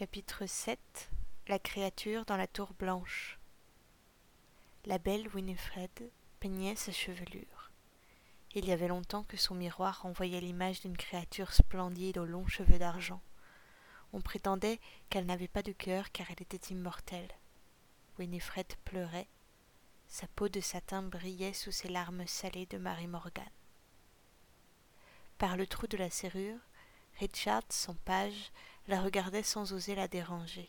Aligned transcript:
Chapitre 0.00 0.46
7 0.46 1.10
La 1.48 1.58
créature 1.58 2.24
dans 2.24 2.38
la 2.38 2.46
tour 2.46 2.72
blanche 2.72 3.38
La 4.86 4.96
belle 4.96 5.28
Winifred 5.34 5.90
peignait 6.40 6.74
sa 6.74 6.90
chevelure. 6.90 7.70
Il 8.54 8.64
y 8.64 8.72
avait 8.72 8.88
longtemps 8.88 9.24
que 9.24 9.36
son 9.36 9.54
miroir 9.54 10.00
renvoyait 10.00 10.40
l'image 10.40 10.80
d'une 10.80 10.96
créature 10.96 11.52
splendide 11.52 12.16
aux 12.16 12.24
longs 12.24 12.46
cheveux 12.46 12.78
d'argent. 12.78 13.20
On 14.14 14.22
prétendait 14.22 14.80
qu'elle 15.10 15.26
n'avait 15.26 15.48
pas 15.48 15.62
de 15.62 15.72
cœur 15.72 16.10
car 16.12 16.30
elle 16.30 16.40
était 16.40 16.72
immortelle. 16.72 17.28
Winifred 18.18 18.72
pleurait. 18.86 19.28
Sa 20.08 20.26
peau 20.28 20.48
de 20.48 20.62
satin 20.62 21.02
brillait 21.02 21.52
sous 21.52 21.72
ces 21.72 21.90
larmes 21.90 22.26
salées 22.26 22.64
de 22.64 22.78
Marie 22.78 23.06
Morgan. 23.06 23.44
Par 25.36 25.58
le 25.58 25.66
trou 25.66 25.86
de 25.88 25.98
la 25.98 26.08
serrure, 26.08 26.58
Richard, 27.18 27.64
son 27.68 27.96
page, 28.06 28.50
la 28.90 29.00
regardait 29.00 29.42
sans 29.42 29.72
oser 29.72 29.94
la 29.94 30.08
déranger. 30.08 30.68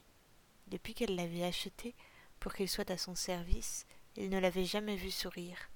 Depuis 0.68 0.94
qu'elle 0.94 1.16
l'avait 1.16 1.44
achetée 1.44 1.96
pour 2.40 2.54
qu'il 2.54 2.70
soit 2.70 2.90
à 2.92 2.98
son 2.98 3.16
service, 3.16 3.86
il 4.16 4.30
ne 4.30 4.40
l'avait 4.40 4.66
jamais 4.66 4.96
vue 4.96 5.12
sourire. 5.12 5.70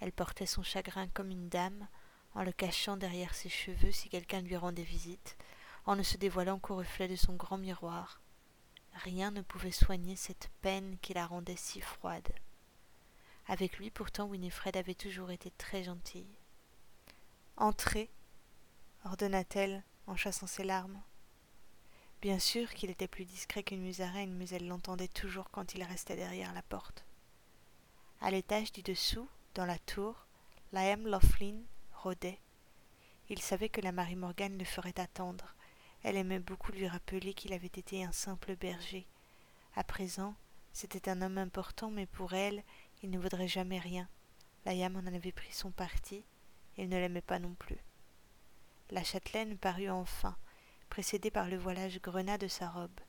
Elle 0.00 0.12
portait 0.12 0.46
son 0.46 0.62
chagrin 0.62 1.06
comme 1.08 1.30
une 1.30 1.48
dame, 1.48 1.86
en 2.34 2.42
le 2.42 2.52
cachant 2.52 2.96
derrière 2.96 3.34
ses 3.34 3.48
cheveux 3.48 3.92
si 3.92 4.08
quelqu'un 4.08 4.40
lui 4.40 4.56
rendait 4.56 4.82
visite, 4.82 5.36
en 5.86 5.94
ne 5.94 6.02
se 6.02 6.16
dévoilant 6.16 6.58
qu'au 6.58 6.76
reflet 6.76 7.06
de 7.06 7.16
son 7.16 7.34
grand 7.34 7.58
miroir. 7.58 8.20
Rien 8.94 9.30
ne 9.30 9.42
pouvait 9.42 9.70
soigner 9.70 10.16
cette 10.16 10.50
peine 10.62 10.96
qui 11.02 11.14
la 11.14 11.26
rendait 11.26 11.56
si 11.56 11.80
froide. 11.80 12.32
Avec 13.46 13.78
lui 13.78 13.90
pourtant 13.90 14.26
Winifred 14.26 14.76
avait 14.76 14.94
toujours 14.94 15.30
été 15.30 15.50
très 15.58 15.84
gentille. 15.84 16.38
Entrez, 17.56 18.08
ordonna-t-elle 19.04 19.82
en 20.06 20.16
chassant 20.16 20.46
ses 20.46 20.64
larmes. 20.64 21.00
Bien 22.24 22.38
sûr 22.38 22.72
qu'il 22.72 22.88
était 22.88 23.06
plus 23.06 23.26
discret 23.26 23.62
qu'une 23.62 23.82
musaraigne, 23.82 24.32
mais 24.32 24.48
elle 24.48 24.66
l'entendait 24.66 25.08
toujours 25.08 25.50
quand 25.50 25.74
il 25.74 25.82
restait 25.82 26.16
derrière 26.16 26.54
la 26.54 26.62
porte. 26.62 27.04
À 28.22 28.30
l'étage 28.30 28.72
du 28.72 28.80
dessous, 28.80 29.28
dans 29.54 29.66
la 29.66 29.78
tour, 29.78 30.26
Liam 30.72 31.06
Laughlin 31.06 31.60
rôdait. 31.92 32.38
Il 33.28 33.42
savait 33.42 33.68
que 33.68 33.82
la 33.82 33.92
Marie 33.92 34.16
Morgan 34.16 34.56
le 34.56 34.64
ferait 34.64 34.98
attendre. 34.98 35.54
Elle 36.02 36.16
aimait 36.16 36.38
beaucoup 36.38 36.72
lui 36.72 36.88
rappeler 36.88 37.34
qu'il 37.34 37.52
avait 37.52 37.66
été 37.66 38.02
un 38.02 38.12
simple 38.12 38.56
berger. 38.56 39.06
À 39.76 39.84
présent, 39.84 40.34
c'était 40.72 41.10
un 41.10 41.20
homme 41.20 41.36
important, 41.36 41.90
mais 41.90 42.06
pour 42.06 42.32
elle, 42.32 42.64
il 43.02 43.10
ne 43.10 43.18
vaudrait 43.18 43.48
jamais 43.48 43.78
rien. 43.78 44.08
Liam 44.64 44.96
en 44.96 45.06
avait 45.06 45.30
pris 45.30 45.52
son 45.52 45.72
parti, 45.72 46.24
il 46.78 46.88
ne 46.88 46.96
l'aimait 46.96 47.20
pas 47.20 47.38
non 47.38 47.52
plus. 47.52 47.84
La 48.88 49.04
châtelaine 49.04 49.58
parut 49.58 49.90
enfin, 49.90 50.38
précédée 50.94 51.32
par 51.32 51.48
le 51.48 51.56
voilage 51.56 52.00
grenat 52.00 52.38
de 52.38 52.46
sa 52.46 52.68
robe. 52.68 53.00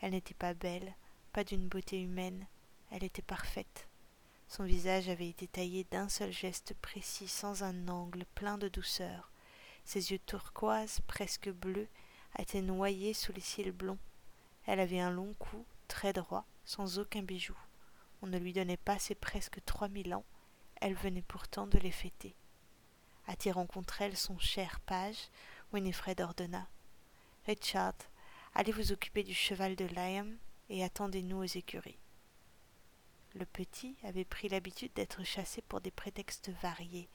Elle 0.00 0.10
n'était 0.10 0.34
pas 0.34 0.54
belle, 0.54 0.96
pas 1.32 1.44
d'une 1.44 1.68
beauté 1.68 2.02
humaine, 2.02 2.48
elle 2.90 3.04
était 3.04 3.22
parfaite. 3.22 3.86
Son 4.48 4.64
visage 4.64 5.08
avait 5.08 5.28
été 5.28 5.46
taillé 5.46 5.86
d'un 5.92 6.08
seul 6.08 6.32
geste 6.32 6.74
précis, 6.82 7.28
sans 7.28 7.62
un 7.62 7.86
angle, 7.86 8.24
plein 8.34 8.58
de 8.58 8.66
douceur. 8.66 9.30
Ses 9.84 10.10
yeux 10.10 10.18
turquoises, 10.26 10.98
presque 11.06 11.48
bleus, 11.48 11.86
étaient 12.40 12.60
noyés 12.60 13.14
sous 13.14 13.32
les 13.32 13.40
cils 13.40 13.70
blonds. 13.70 14.00
Elle 14.66 14.80
avait 14.80 14.98
un 14.98 15.12
long 15.12 15.32
cou, 15.34 15.64
très 15.86 16.12
droit, 16.12 16.44
sans 16.64 16.98
aucun 16.98 17.22
bijou. 17.22 17.56
On 18.20 18.26
ne 18.26 18.38
lui 18.38 18.52
donnait 18.52 18.76
pas 18.76 18.98
ses 18.98 19.14
presque 19.14 19.64
trois 19.64 19.88
mille 19.88 20.12
ans, 20.12 20.24
elle 20.80 20.94
venait 20.94 21.22
pourtant 21.22 21.68
de 21.68 21.78
les 21.78 21.92
fêter. 21.92 22.34
Attirant 23.28 23.66
contre 23.68 24.02
elle 24.02 24.16
son 24.16 24.40
cher 24.40 24.80
page, 24.80 25.28
Winifred 25.72 26.20
ordonna 26.20 26.66
Richard, 27.48 27.94
allez 28.54 28.72
vous 28.72 28.92
occuper 28.92 29.22
du 29.22 29.32
cheval 29.32 29.74
de 29.74 29.86
Liam 29.86 30.36
et 30.68 30.84
attendez-nous 30.84 31.38
aux 31.38 31.44
écuries. 31.44 31.98
Le 33.34 33.46
petit 33.46 33.96
avait 34.02 34.26
pris 34.26 34.50
l'habitude 34.50 34.92
d'être 34.92 35.24
chassé 35.24 35.62
pour 35.62 35.80
des 35.80 35.90
prétextes 35.90 36.50
variés. 36.60 37.08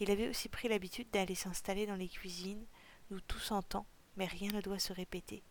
Il 0.00 0.10
avait 0.10 0.30
aussi 0.30 0.48
pris 0.48 0.68
l'habitude 0.68 1.10
d'aller 1.10 1.34
s'installer 1.34 1.84
dans 1.84 1.96
les 1.96 2.08
cuisines, 2.08 2.64
où 3.10 3.20
tout 3.20 3.38
s'entend, 3.38 3.84
mais 4.16 4.24
rien 4.24 4.50
ne 4.52 4.62
doit 4.62 4.78
se 4.78 4.94
répéter. 4.94 5.42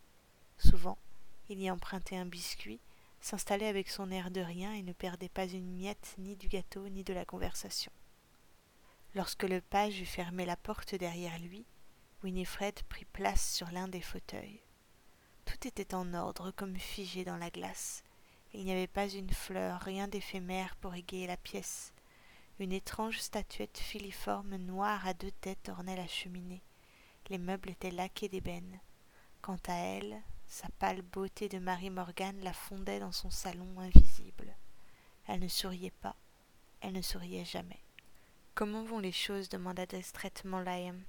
Souvent, 0.58 0.98
il 1.48 1.62
y 1.62 1.70
empruntait 1.70 2.16
un 2.16 2.26
biscuit, 2.26 2.80
s'installait 3.20 3.68
avec 3.68 3.88
son 3.88 4.10
air 4.10 4.32
de 4.32 4.40
rien 4.40 4.74
et 4.74 4.82
ne 4.82 4.92
perdait 4.92 5.28
pas 5.28 5.46
une 5.46 5.76
miette 5.76 6.16
ni 6.18 6.34
du 6.34 6.48
gâteau 6.48 6.88
ni 6.88 7.04
de 7.04 7.14
la 7.14 7.24
conversation. 7.24 7.92
Lorsque 9.14 9.44
le 9.44 9.60
page 9.60 10.00
eut 10.00 10.06
fermé 10.06 10.44
la 10.44 10.56
porte 10.56 10.96
derrière 10.96 11.38
lui, 11.38 11.64
Winifred 12.24 12.82
prit 12.84 13.04
place 13.04 13.52
sur 13.52 13.70
l'un 13.70 13.86
des 13.86 14.00
fauteuils. 14.00 14.62
Tout 15.44 15.68
était 15.68 15.94
en 15.94 16.14
ordre, 16.14 16.52
comme 16.52 16.78
figé 16.78 17.22
dans 17.22 17.36
la 17.36 17.50
glace. 17.50 18.02
Il 18.54 18.64
n'y 18.64 18.72
avait 18.72 18.86
pas 18.86 19.10
une 19.10 19.30
fleur, 19.30 19.78
rien 19.82 20.08
d'éphémère 20.08 20.74
pour 20.76 20.94
égayer 20.94 21.26
la 21.26 21.36
pièce. 21.36 21.92
Une 22.58 22.72
étrange 22.72 23.18
statuette 23.18 23.76
filiforme 23.76 24.56
noire 24.56 25.06
à 25.06 25.12
deux 25.12 25.32
têtes 25.32 25.68
ornait 25.68 25.96
la 25.96 26.06
cheminée. 26.06 26.62
Les 27.28 27.36
meubles 27.36 27.68
étaient 27.68 27.90
laqués 27.90 28.30
d'ébène. 28.30 28.80
Quant 29.42 29.60
à 29.68 29.74
elle, 29.74 30.22
sa 30.46 30.68
pâle 30.78 31.02
beauté 31.02 31.50
de 31.50 31.58
Marie 31.58 31.90
Morgan 31.90 32.40
la 32.42 32.54
fondait 32.54 33.00
dans 33.00 33.12
son 33.12 33.28
salon 33.28 33.78
invisible. 33.78 34.56
Elle 35.26 35.40
ne 35.40 35.48
souriait 35.48 35.92
pas, 36.00 36.16
elle 36.80 36.94
ne 36.94 37.02
souriait 37.02 37.44
jamais. 37.44 37.82
Comment 38.54 38.82
vont 38.82 39.00
les 39.00 39.12
choses 39.12 39.50
demanda 39.50 39.84
distraitement 39.84 40.60
Liam. 40.60 41.04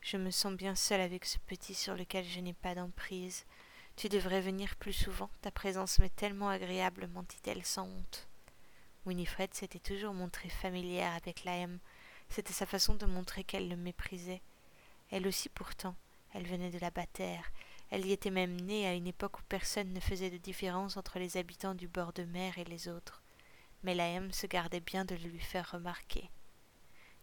Je 0.00 0.16
me 0.16 0.30
sens 0.30 0.54
bien 0.54 0.74
seule 0.74 1.02
avec 1.02 1.26
ce 1.26 1.38
petit 1.38 1.74
sur 1.74 1.94
lequel 1.94 2.24
je 2.24 2.40
n'ai 2.40 2.54
pas 2.54 2.74
d'emprise. 2.74 3.44
Tu 3.96 4.08
devrais 4.08 4.40
venir 4.40 4.76
plus 4.76 4.94
souvent, 4.94 5.28
ta 5.42 5.50
présence 5.50 5.98
m'est 5.98 6.14
tellement 6.16 6.48
agréable, 6.48 7.08
mentit-elle 7.12 7.64
sans 7.64 7.86
honte. 7.86 8.26
Winifred 9.04 9.52
s'était 9.52 9.78
toujours 9.78 10.14
montrée 10.14 10.48
familière 10.48 11.14
avec 11.14 11.44
Liam. 11.44 11.78
C'était 12.30 12.54
sa 12.54 12.64
façon 12.64 12.94
de 12.94 13.04
montrer 13.04 13.44
qu'elle 13.44 13.68
le 13.68 13.76
méprisait. 13.76 14.40
Elle 15.10 15.26
aussi 15.26 15.50
pourtant, 15.50 15.94
elle 16.32 16.46
venait 16.46 16.70
de 16.70 16.78
la 16.78 16.90
bâtère. 16.90 17.50
Elle 17.90 18.06
y 18.06 18.12
était 18.12 18.30
même 18.30 18.58
née 18.58 18.86
à 18.86 18.94
une 18.94 19.06
époque 19.06 19.38
où 19.38 19.42
personne 19.48 19.92
ne 19.92 20.00
faisait 20.00 20.30
de 20.30 20.38
différence 20.38 20.96
entre 20.96 21.18
les 21.18 21.36
habitants 21.36 21.74
du 21.74 21.88
bord 21.88 22.14
de 22.14 22.24
mer 22.24 22.56
et 22.56 22.64
les 22.64 22.88
autres. 22.88 23.22
Mais 23.82 23.94
Liam 23.94 24.32
se 24.32 24.46
gardait 24.46 24.80
bien 24.80 25.04
de 25.04 25.14
le 25.14 25.28
lui 25.28 25.40
faire 25.40 25.72
remarquer. 25.72 26.30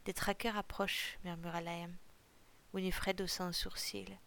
Des 0.06 0.14
traqueurs 0.14 0.58
approchent, 0.58 1.18
murmura 1.24 1.62
Liam. 1.62 1.96
Winifred 2.78 3.20
haussa 3.22 3.44
un 3.44 3.54
sourcil. 3.54 4.20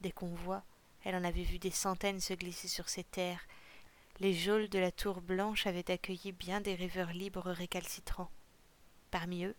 Des 0.00 0.10
convois, 0.10 0.64
elle 1.04 1.14
en 1.14 1.22
avait 1.22 1.44
vu 1.44 1.60
des 1.60 1.70
centaines 1.70 2.18
se 2.18 2.34
glisser 2.34 2.66
sur 2.66 2.88
ces 2.88 3.04
terres. 3.04 3.46
Les 4.18 4.34
geôles 4.34 4.68
de 4.68 4.80
la 4.80 4.90
tour 4.90 5.20
blanche 5.20 5.68
avaient 5.68 5.88
accueilli 5.88 6.32
bien 6.32 6.60
des 6.60 6.74
rêveurs 6.74 7.12
libres 7.12 7.52
récalcitrants. 7.52 8.32
Parmi 9.12 9.44
eux, 9.44 9.54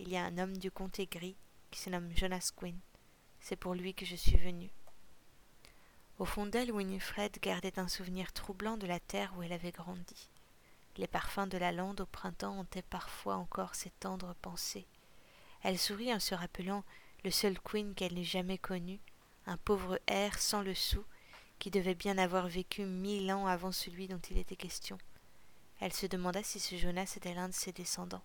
il 0.00 0.08
y 0.08 0.16
a 0.16 0.24
un 0.24 0.38
homme 0.38 0.56
du 0.56 0.72
comté 0.72 1.06
gris 1.06 1.36
qui 1.70 1.78
se 1.78 1.88
nomme 1.88 2.10
Jonas 2.16 2.50
Quinn. 2.56 2.80
C'est 3.38 3.54
pour 3.54 3.74
lui 3.74 3.94
que 3.94 4.04
je 4.04 4.16
suis 4.16 4.38
venu. 4.38 4.72
Au 6.18 6.24
fond 6.24 6.46
d'elle, 6.46 6.72
Winifred 6.72 7.38
gardait 7.40 7.78
un 7.78 7.86
souvenir 7.86 8.32
troublant 8.32 8.76
de 8.76 8.88
la 8.88 8.98
terre 8.98 9.32
où 9.36 9.44
elle 9.44 9.52
avait 9.52 9.70
grandi. 9.70 10.28
Les 10.96 11.06
parfums 11.06 11.46
de 11.46 11.58
la 11.58 11.70
lande 11.70 12.00
au 12.00 12.06
printemps 12.06 12.58
hantaient 12.58 12.82
parfois 12.82 13.36
encore 13.36 13.76
ses 13.76 13.90
tendres 13.90 14.34
pensées. 14.42 14.88
Elle 15.62 15.78
sourit 15.78 16.12
en 16.12 16.18
se 16.18 16.34
rappelant 16.34 16.82
le 17.24 17.30
seul 17.30 17.58
Queen 17.58 17.94
qu'elle 17.94 18.14
n'ait 18.14 18.22
jamais 18.22 18.58
connu, 18.58 19.00
un 19.46 19.56
pauvre 19.56 19.98
air 20.06 20.38
sans 20.38 20.62
le 20.62 20.74
sou, 20.74 21.04
qui 21.58 21.70
devait 21.70 21.94
bien 21.94 22.18
avoir 22.18 22.46
vécu 22.48 22.84
mille 22.84 23.32
ans 23.32 23.46
avant 23.46 23.72
celui 23.72 24.08
dont 24.08 24.20
il 24.30 24.38
était 24.38 24.56
question. 24.56 24.98
Elle 25.80 25.92
se 25.92 26.06
demanda 26.06 26.42
si 26.42 26.60
ce 26.60 26.76
Jonas 26.76 27.14
était 27.16 27.34
l'un 27.34 27.48
de 27.48 27.54
ses 27.54 27.72
descendants. 27.72 28.24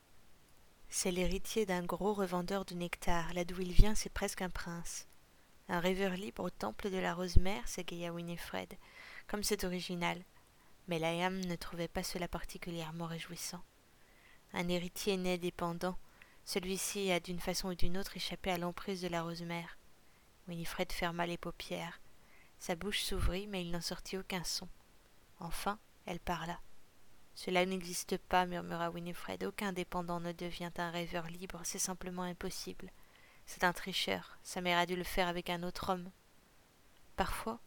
C'est 0.90 1.12
l'héritier 1.12 1.66
d'un 1.66 1.84
gros 1.84 2.14
revendeur 2.14 2.66
de 2.66 2.76
nectar, 2.76 3.34
là 3.34 3.46
d'où 3.46 3.62
il 3.62 3.72
vient, 3.72 3.96
c'est 3.96 4.12
presque 4.12 4.42
un 4.42 4.50
prince. 4.50 5.08
Un 5.70 5.80
rêveur 5.80 6.14
libre 6.14 6.44
au 6.44 6.50
temple 6.50 6.90
de 6.90 6.98
la 6.98 7.14
Rosemère, 7.14 7.68
s'égaya 7.68 8.12
Winifred, 8.12 8.74
comme 9.28 9.44
c'est 9.44 9.64
original. 9.64 10.22
Mais 10.88 11.00
Liam 11.00 11.40
ne 11.40 11.56
trouvait 11.56 11.88
pas 11.88 12.04
cela 12.04 12.28
particulièrement 12.28 13.06
réjouissant. 13.06 13.62
Un 14.54 14.68
héritier 14.68 15.16
né 15.16 15.38
dépendant, 15.38 15.96
celui-ci 16.50 17.12
a 17.12 17.20
d'une 17.20 17.40
façon 17.40 17.68
ou 17.68 17.76
d'une 17.76 17.96
autre 17.96 18.18
échappé 18.18 18.50
à 18.50 18.58
l'emprise 18.58 19.02
de 19.04 19.08
la 19.08 19.22
Rosemère. 19.22 19.78
Winifred 20.48 20.92
ferma 20.92 21.28
les 21.28 21.38
paupières. 21.38 22.02
Sa 22.58 22.76
bouche 22.76 23.04
s'ouvrit, 23.04 23.46
mais 23.46 23.64
il 23.64 23.70
n'en 23.70 23.82
sortit 23.82 24.18
aucun 24.18 24.44
son. 24.44 24.68
Enfin, 25.40 25.78
elle 26.08 26.20
parla. 26.20 26.60
Cela 27.36 27.68
n'existe 27.68 28.18
pas, 28.18 28.48
murmura 28.48 28.90
Winifred. 28.90 29.44
Aucun 29.44 29.74
dépendant 29.74 30.20
ne 30.20 30.32
devient 30.32 30.72
un 30.78 30.90
rêveur 30.90 31.28
libre, 31.28 31.62
c'est 31.64 31.78
simplement 31.78 32.24
impossible. 32.24 32.92
C'est 33.46 33.64
un 33.64 33.72
tricheur. 33.72 34.40
Sa 34.42 34.60
mère 34.60 34.80
a 34.80 34.88
dû 34.88 34.96
le 34.96 35.04
faire 35.04 35.28
avec 35.28 35.52
un 35.52 35.62
autre 35.62 35.94
homme. 35.94 36.10
Parfois, 37.16 37.60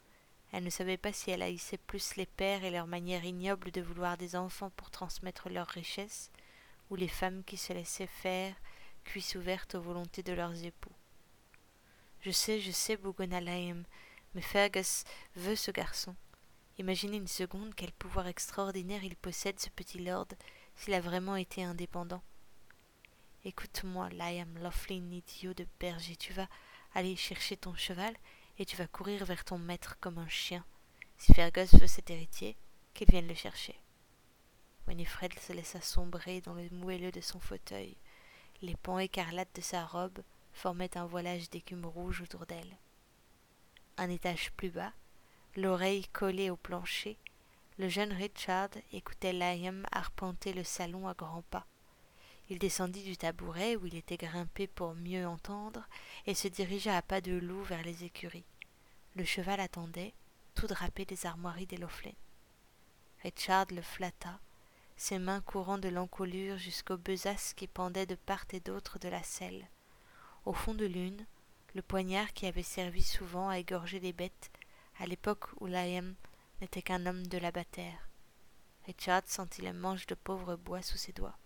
elle 0.51 0.65
ne 0.65 0.71
savait 0.71 0.97
pas 0.97 1.13
si 1.13 1.31
elle 1.31 1.43
haïssait 1.43 1.79
plus 1.79 2.17
les 2.17 2.27
pères 2.27 2.65
et 2.65 2.73
leur 2.73 2.89
manière 2.89 3.25
ignoble 3.25 3.71
de 3.71 3.81
vouloir 3.81 4.17
des 4.17 4.35
enfants 4.35 4.71
pour 4.71 4.91
transmettre 4.91 5.51
leurs 5.51 5.69
richesses, 5.69 6.33
ou 6.91 6.97
les 6.97 7.07
femmes 7.07 7.45
qui 7.45 7.57
se 7.57 7.73
laissaient 7.73 8.09
faire 8.09 8.57
cuisse 9.05 9.37
aux 9.37 9.81
volontés 9.81 10.23
de 10.23 10.33
leurs 10.33 10.65
époux. 10.65 10.93
Je 12.21 12.31
sais, 12.31 12.61
je 12.61 12.71
sais, 12.71 12.97
bougonna 12.97 13.41
mais 13.41 14.41
Fergus 14.41 15.05
veut 15.37 15.57
ce 15.57 15.71
garçon. 15.71 16.15
Imaginez 16.79 17.19
une 17.19 17.29
seconde 17.29 17.75
quel 17.75 17.93
pouvoir 17.93 18.27
extraordinaire 18.27 19.05
il 19.05 19.17
possède, 19.17 19.61
ce 19.61 19.69
petit 19.71 19.99
lord, 19.99 20.29
s'il 20.75 20.95
a 20.95 21.01
vraiment 21.01 21.37
été 21.37 21.63
indépendant. 21.63 22.23
Écoute-moi, 23.45 24.09
Liam 24.11 24.57
Laughlin, 24.59 25.11
idiot 25.11 25.53
de 25.53 25.67
berger, 25.81 26.17
tu 26.17 26.33
vas 26.33 26.49
aller 26.95 27.17
chercher 27.17 27.57
ton 27.57 27.75
cheval 27.75 28.15
et 28.59 28.65
tu 28.65 28.77
vas 28.77 28.87
courir 28.87 29.25
vers 29.25 29.45
ton 29.45 29.59
maître 29.59 29.97
comme 30.01 30.19
un 30.19 30.29
chien. 30.29 30.65
Si 31.19 31.35
Fergus 31.35 31.75
veut 31.75 31.87
cet 31.87 32.11
héritier, 32.11 32.57
qu'il 32.95 33.11
vienne 33.11 33.29
le 33.29 33.35
chercher. 33.35 33.79
Winifred 34.87 35.39
se 35.39 35.53
laissa 35.53 35.81
sombrer 35.81 36.41
dans 36.41 36.55
le 36.55 36.69
moelleux 36.71 37.13
de 37.13 37.21
son 37.21 37.41
fauteuil. 37.41 37.97
Les 38.63 38.77
pans 38.77 39.01
écarlates 39.01 39.57
de 39.57 39.61
sa 39.61 39.85
robe 39.85 40.23
formaient 40.53 40.97
un 40.97 41.05
voilage 41.05 41.51
d'écume 41.51 41.85
rouge 41.85 42.23
autour 42.23 42.47
d'elle. 42.47 42.77
Un 43.97 44.09
étage 44.09 44.53
plus 44.53 44.71
bas, 44.71 44.93
l'oreille 45.57 46.07
collée 46.13 46.49
au 46.49 46.57
plancher, 46.57 47.19
le 47.79 47.89
jeune 47.89 48.13
Richard 48.13 48.69
écoutait 48.93 49.33
Liam 49.33 49.85
arpenter 49.91 50.53
le 50.53 50.63
salon 50.63 51.09
à 51.09 51.15
grands 51.15 51.43
pas. 51.51 51.67
Il 52.51 52.61
descendit 52.61 53.03
du 53.03 53.17
tabouret 53.17 53.75
où 53.75 53.87
il 53.87 53.97
était 53.97 54.17
grimpé 54.17 54.69
pour 54.69 54.95
mieux 54.95 55.27
entendre 55.27 55.89
et 56.27 56.35
se 56.35 56.47
dirigea 56.47 56.97
à 56.97 57.03
pas 57.03 57.21
de 57.21 57.33
loup 57.33 57.63
vers 57.63 57.83
les 57.83 58.05
écuries. 58.05 58.45
Le 59.17 59.25
cheval 59.25 59.59
attendait, 59.59 60.15
tout 60.55 60.69
drapé 60.69 61.05
des 61.05 61.27
armoiries 61.27 61.67
des. 61.67 61.79
Richard 63.23 63.67
le 63.71 63.83
flatta, 63.83 64.39
ses 65.03 65.19
mains 65.19 65.41
courant 65.41 65.79
de 65.79 65.89
l'encolure 65.89 66.59
jusqu'aux 66.59 66.97
besaces 66.97 67.55
qui 67.55 67.67
pendaient 67.67 68.07
de 68.07 68.15
part 68.15 68.45
et 68.53 68.61
d'autre 68.61 69.01
de 69.01 69.09
la 69.09 69.25
selle. 69.25 69.67
Au 70.45 70.53
fond 70.53 70.75
de 70.75 70.87
l'une, 70.87 71.27
le 71.75 71.83
poignard 71.83 72.33
qui 72.35 72.47
avait 72.47 72.63
servi 72.63 73.03
souvent 73.03 73.49
à 73.49 73.59
égorger 73.59 73.99
les 73.99 74.13
bêtes 74.13 74.53
à 75.01 75.07
l'époque 75.07 75.49
où 75.61 75.67
Liam 75.67 76.15
n'était 76.61 76.83
qu'un 76.83 77.05
homme 77.07 77.27
de 77.27 77.39
la. 77.39 77.51
Richard 78.87 79.23
sentit 79.27 79.63
le 79.63 79.73
manche 79.73 80.07
de 80.07 80.15
pauvre 80.15 80.55
bois 80.55 80.83
sous 80.83 80.99
ses 80.99 81.13
doigts. 81.13 81.37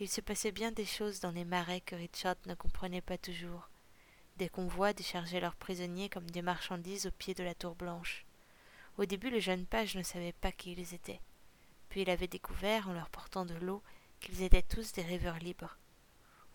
Il 0.00 0.08
se 0.08 0.20
passait 0.20 0.50
bien 0.50 0.72
des 0.72 0.84
choses 0.84 1.20
dans 1.20 1.30
les 1.30 1.44
marais 1.44 1.82
que 1.82 1.94
Richard 1.94 2.34
ne 2.46 2.56
comprenait 2.56 3.00
pas 3.00 3.16
toujours. 3.16 3.70
Des 4.38 4.48
convois 4.48 4.92
déchargeaient 4.92 5.38
leurs 5.38 5.54
prisonniers 5.54 6.08
comme 6.08 6.28
des 6.28 6.42
marchandises 6.42 7.06
au 7.06 7.12
pied 7.12 7.34
de 7.34 7.44
la 7.44 7.54
tour 7.54 7.76
blanche. 7.76 8.26
Au 8.98 9.04
début, 9.04 9.30
le 9.30 9.38
jeune 9.38 9.66
page 9.66 9.94
ne 9.94 10.02
savait 10.02 10.32
pas 10.32 10.50
qui 10.50 10.72
ils 10.72 10.94
étaient. 10.94 11.20
Puis 11.92 12.00
il 12.00 12.10
avait 12.10 12.26
découvert, 12.26 12.88
en 12.88 12.94
leur 12.94 13.10
portant 13.10 13.44
de 13.44 13.52
l'eau, 13.52 13.82
qu'ils 14.18 14.40
étaient 14.40 14.62
tous 14.62 14.94
des 14.94 15.02
rêveurs 15.02 15.36
libres. 15.36 15.76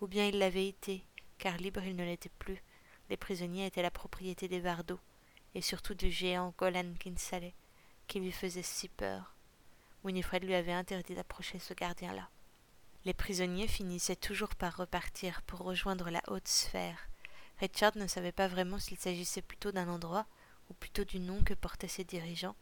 Ou 0.01 0.07
bien 0.07 0.25
ils 0.25 0.39
l'avaient 0.39 0.67
été, 0.67 1.05
car 1.37 1.57
libres 1.57 1.83
ils 1.83 1.95
ne 1.95 2.03
l'étaient 2.03 2.31
plus. 2.39 2.63
Les 3.11 3.17
prisonniers 3.17 3.67
étaient 3.67 3.83
la 3.83 3.91
propriété 3.91 4.47
des 4.47 4.59
Vardos, 4.59 4.99
et 5.53 5.61
surtout 5.61 5.93
du 5.93 6.09
géant 6.09 6.55
Golan 6.57 6.91
Kinsale, 6.99 7.51
qui 8.07 8.19
lui 8.19 8.31
faisait 8.31 8.63
si 8.63 8.89
peur. 8.89 9.35
Winifred 10.03 10.43
lui 10.43 10.55
avait 10.55 10.71
interdit 10.71 11.13
d'approcher 11.13 11.59
ce 11.59 11.75
gardien-là. 11.75 12.31
Les 13.05 13.13
prisonniers 13.13 13.67
finissaient 13.67 14.15
toujours 14.15 14.55
par 14.55 14.75
repartir 14.77 15.43
pour 15.43 15.59
rejoindre 15.59 16.09
la 16.09 16.23
haute 16.29 16.47
sphère. 16.47 17.09
Richard 17.59 17.95
ne 17.95 18.07
savait 18.07 18.31
pas 18.31 18.47
vraiment 18.47 18.79
s'il 18.79 18.97
s'agissait 18.97 19.43
plutôt 19.43 19.71
d'un 19.71 19.87
endroit 19.87 20.25
ou 20.71 20.73
plutôt 20.73 21.03
du 21.03 21.19
nom 21.19 21.43
que 21.43 21.53
portaient 21.53 21.87
ses 21.87 22.05
dirigeants, 22.05 22.55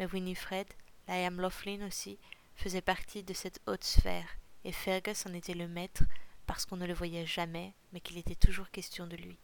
mais 0.00 0.06
Winifred, 0.06 0.66
Liam 1.08 1.40
Laughlin 1.40 1.86
aussi, 1.86 2.18
faisait 2.56 2.80
partie 2.80 3.22
de 3.22 3.32
cette 3.32 3.60
haute 3.66 3.84
sphère, 3.84 4.28
et 4.64 4.72
Fergus 4.72 5.26
en 5.26 5.34
était 5.34 5.54
le 5.54 5.68
maître 5.68 6.02
parce 6.46 6.64
qu'on 6.64 6.76
ne 6.76 6.86
le 6.86 6.94
voyait 6.94 7.26
jamais, 7.26 7.74
mais 7.92 8.00
qu'il 8.00 8.18
était 8.18 8.34
toujours 8.34 8.70
question 8.70 9.06
de 9.06 9.16
lui. 9.16 9.38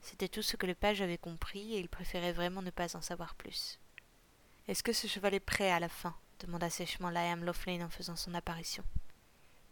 C'était 0.00 0.28
tout 0.28 0.42
ce 0.42 0.56
que 0.56 0.66
le 0.66 0.74
page 0.74 1.00
avait 1.02 1.18
compris, 1.18 1.74
et 1.74 1.80
il 1.80 1.88
préférait 1.88 2.32
vraiment 2.32 2.62
ne 2.62 2.70
pas 2.70 2.96
en 2.96 3.00
savoir 3.00 3.34
plus. 3.34 3.78
Est-ce 4.68 4.82
que 4.82 4.92
ce 4.92 5.06
cheval 5.06 5.34
est 5.34 5.40
prêt 5.40 5.70
à 5.70 5.80
la 5.80 5.88
fin? 5.88 6.14
demanda 6.40 6.68
sèchement 6.70 7.10
Liam 7.10 7.44
Laughlin 7.44 7.84
en 7.84 7.90
faisant 7.90 8.16
son 8.16 8.34
apparition. 8.34 8.84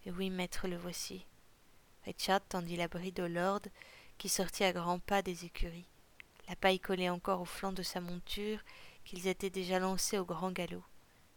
oui, 0.07 0.31
maître, 0.31 0.69
le 0.69 0.77
voici. 0.77 1.27
Richard 2.05 2.41
tendit 2.49 2.77
la 2.77 2.89
bride 2.89 3.21
au 3.21 3.29
lord, 3.29 3.63
qui 4.19 4.29
sortit 4.29 4.65
à 4.65 4.73
grands 4.73 4.99
pas 4.99 5.23
des 5.23 5.45
écuries. 5.45 5.89
La 6.49 6.57
paille 6.57 6.81
collait 6.81 7.09
encore 7.09 7.41
au 7.41 7.47
flanc 7.47 7.73
de 7.73 7.83
sa 7.83 8.01
monture, 8.01 8.61
qu'ils 9.05 9.29
étaient 9.29 9.51
déjà 9.51 9.79
lancés 9.79 10.19
au 10.19 10.25
grand 10.25 10.53
galop. 10.53 10.85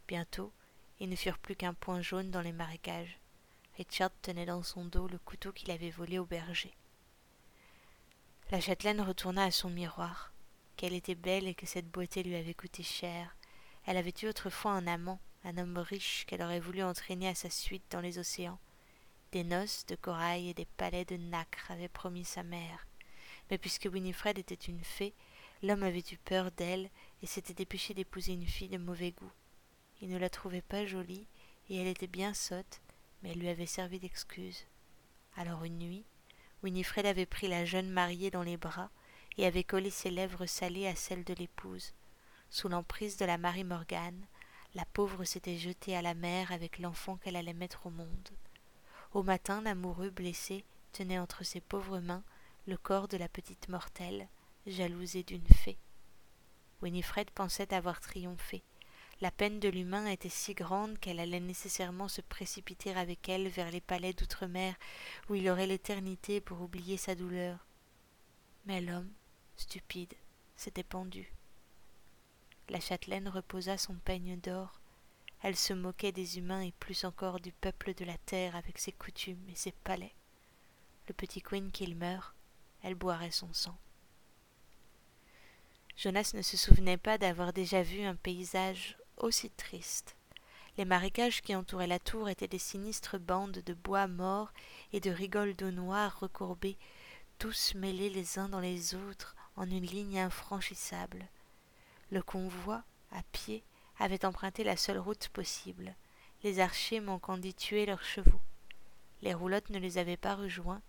Bientôt, 0.08 0.52
ils 1.00 1.10
ne 1.10 1.16
furent 1.16 1.40
plus 1.40 1.56
qu'un 1.56 1.74
point 1.74 2.02
jaune 2.02 2.32
dans 2.32 2.42
les 2.42 2.52
marécages. 2.52 3.20
Richard 3.78 4.12
tenait 4.22 4.46
dans 4.46 4.64
son 4.64 4.86
dos 4.86 5.08
le 5.08 5.18
couteau 5.18 5.52
qu'il 5.52 5.72
avait 5.72 5.90
volé 5.90 6.20
au 6.20 6.26
berger. 6.26 6.74
La 8.52 8.62
châtelaine 8.62 9.02
retourna 9.02 9.46
à 9.46 9.52
son 9.52 9.70
miroir. 9.70 10.32
Qu'elle 10.78 10.94
était 10.94 11.16
belle 11.16 11.48
et 11.48 11.56
que 11.56 11.66
cette 11.66 11.90
beauté 11.90 12.22
lui 12.22 12.36
avait 12.36 12.54
coûté 12.54 12.84
cher. 12.84 13.36
Elle 13.86 13.98
avait 13.98 14.14
eu 14.22 14.28
autrefois 14.28 14.72
un 14.72 14.88
amant, 14.88 15.20
un 15.44 15.58
homme 15.58 15.78
riche 15.78 16.26
qu'elle 16.28 16.42
aurait 16.42 16.60
voulu 16.60 16.84
entraîner 16.84 17.28
à 17.28 17.36
sa 17.36 17.50
suite 17.50 17.86
dans 17.90 18.02
les 18.02 18.20
océans. 18.20 18.60
Des 19.32 19.44
noces 19.44 19.86
de 19.88 19.96
corail 19.96 20.50
et 20.50 20.54
des 20.54 20.66
palais 20.66 21.06
de 21.06 21.18
nacre 21.18 21.72
avaient 21.72 21.88
promis 21.88 22.26
sa 22.26 22.44
mère. 22.44 22.88
Mais 23.50 23.58
puisque 23.58 23.90
Winifred 23.92 24.38
était 24.38 24.54
une 24.54 24.84
fée, 24.84 25.14
l'homme 25.64 25.84
avait 25.84 26.04
eu 26.12 26.18
peur 26.18 26.52
d'elle 26.52 26.90
et 27.22 27.28
s'était 27.28 27.54
dépêché 27.54 27.94
d'épouser 27.94 28.34
une 28.34 28.48
fille 28.48 28.70
de 28.70 28.78
mauvais 28.78 29.12
goût. 29.12 29.32
Il 30.02 30.10
ne 30.10 30.18
la 30.18 30.30
trouvait 30.30 30.62
pas 30.62 30.86
jolie, 30.86 31.28
et 31.70 31.78
elle 31.78 31.88
était 31.88 32.08
bien 32.08 32.34
sotte, 32.34 32.82
mais 33.22 33.32
elle 33.32 33.40
lui 33.40 33.50
avait 33.50 33.66
servi 33.66 34.00
d'excuse. 34.00 34.66
Alors 35.38 35.64
une 35.64 35.80
nuit, 35.80 36.06
Winifred 36.64 37.06
avait 37.06 37.26
pris 37.26 37.48
la 37.48 37.66
jeune 37.66 37.90
mariée 37.90 38.32
dans 38.32 38.44
les 38.44 38.58
bras 38.58 38.90
et 39.38 39.46
avait 39.46 39.64
collé 39.64 39.90
ses 39.90 40.10
lèvres 40.10 40.46
salées 40.46 40.88
à 40.88 40.96
celles 40.96 41.24
de 41.24 41.34
l'épouse. 41.34 41.94
Sous 42.50 42.70
l'emprise 42.70 43.18
de 43.18 43.26
la 43.26 43.38
Marie 43.38 43.64
Morgane, 43.64 44.26
la 44.76 44.86
pauvre 44.86 45.24
s'était 45.24 45.58
jetée 45.58 45.96
à 45.96 46.02
la 46.02 46.14
mer 46.14 46.52
avec 46.52 46.80
l'enfant 46.80 47.18
qu'elle 47.18 47.36
allait 47.36 47.54
mettre 47.54 47.86
au 47.86 47.90
monde. 47.90 48.30
Au 49.14 49.24
matin, 49.24 49.62
l'amoureux 49.62 50.10
blessé 50.10 50.66
tenait 50.92 51.20
entre 51.20 51.44
ses 51.44 51.62
pauvres 51.62 52.00
mains 52.00 52.24
le 52.68 52.78
corps 52.78 53.08
de 53.08 53.18
la 53.18 53.30
petite 53.30 53.70
mortelle, 53.70 54.28
jalousée 54.66 55.24
d'une 55.24 55.48
fée. 55.48 55.78
Winifred 56.82 57.30
pensait 57.32 57.74
avoir 57.74 58.00
triomphé. 58.00 58.64
La 59.22 59.32
peine 59.32 59.62
de 59.62 59.70
l'humain 59.70 60.08
était 60.08 60.30
si 60.30 60.54
grande 60.54 61.00
qu'elle 61.00 61.22
allait 61.22 61.40
nécessairement 61.40 62.10
se 62.10 62.22
précipiter 62.22 62.94
avec 62.94 63.30
elle 63.30 63.48
vers 63.48 63.72
les 63.72 63.80
palais 63.80 64.14
d'outre-mer 64.14 64.76
où 65.30 65.36
il 65.36 65.50
aurait 65.50 65.68
l'éternité 65.68 66.42
pour 66.42 66.62
oublier 66.62 66.98
sa 66.98 67.16
douleur. 67.16 67.66
Mais 68.66 68.82
l'homme, 68.82 69.12
stupide, 69.56 70.14
s'était 70.58 70.84
pendu. 70.84 71.32
La 72.68 72.80
châtelaine 72.80 73.30
reposa 73.30 73.78
son 73.78 73.96
peigne 73.96 74.38
d'or. 74.40 74.82
Elle 75.44 75.56
se 75.56 75.74
moquait 75.74 76.12
des 76.12 76.38
humains 76.38 76.62
et 76.62 76.74
plus 76.74 77.06
encore 77.06 77.40
du 77.40 77.52
peuple 77.52 77.94
de 77.94 78.04
la 78.04 78.18
terre 78.18 78.56
avec 78.56 78.80
ses 78.80 78.92
coutumes 78.92 79.48
et 79.50 79.56
ses 79.56 79.72
palais. 79.72 80.14
Le 81.08 81.14
petit 81.14 81.42
Queen 81.42 81.72
qu'il 81.72 81.96
meurt, 81.96 82.36
elle 82.82 82.96
boirait 82.96 83.32
son 83.32 83.54
sang. 83.54 83.78
Jonas 85.96 86.32
ne 86.34 86.42
se 86.42 86.58
souvenait 86.58 86.98
pas 86.98 87.18
d'avoir 87.18 87.54
déjà 87.54 87.82
vu 87.82 88.02
un 88.02 88.16
paysage 88.16 88.98
aussi 89.18 89.50
triste. 89.52 90.16
Les 90.78 90.86
marécages 90.86 91.42
qui 91.42 91.56
entouraient 91.56 91.88
la 91.88 92.00
tour 92.00 92.28
étaient 92.28 92.48
des 92.48 92.60
sinistres 92.60 93.18
bandes 93.20 93.60
de 93.66 93.74
bois 93.74 94.08
morts 94.08 94.52
et 94.92 95.00
de 95.00 95.10
rigoles 95.10 95.56
d'eau 95.56 95.72
noire 95.72 96.20
recourbées, 96.20 96.78
tous 97.40 97.76
mêlés 97.76 98.10
les 98.10 98.40
uns 98.40 98.50
dans 98.50 98.60
les 98.60 98.96
autres 98.96 99.36
en 99.56 99.70
une 99.70 99.86
ligne 99.86 100.20
infranchissable. 100.20 101.26
Le 102.12 102.22
convoi, 102.22 102.84
à 103.12 103.24
pied, 103.32 103.64
avait 104.00 104.26
emprunté 104.26 104.64
la 104.64 104.78
seule 104.78 105.00
route 105.00 105.30
possible, 105.30 105.96
les 106.44 106.60
archers 106.60 107.00
manquant 107.00 107.38
d'y 107.38 107.54
tuer 107.54 107.86
leurs 107.86 108.04
chevaux. 108.04 108.42
Les 109.22 109.34
roulottes 109.34 109.70
ne 109.70 109.80
les 109.80 109.98
avaient 109.98 110.18
pas 110.18 110.36
rejoints, 110.36 110.82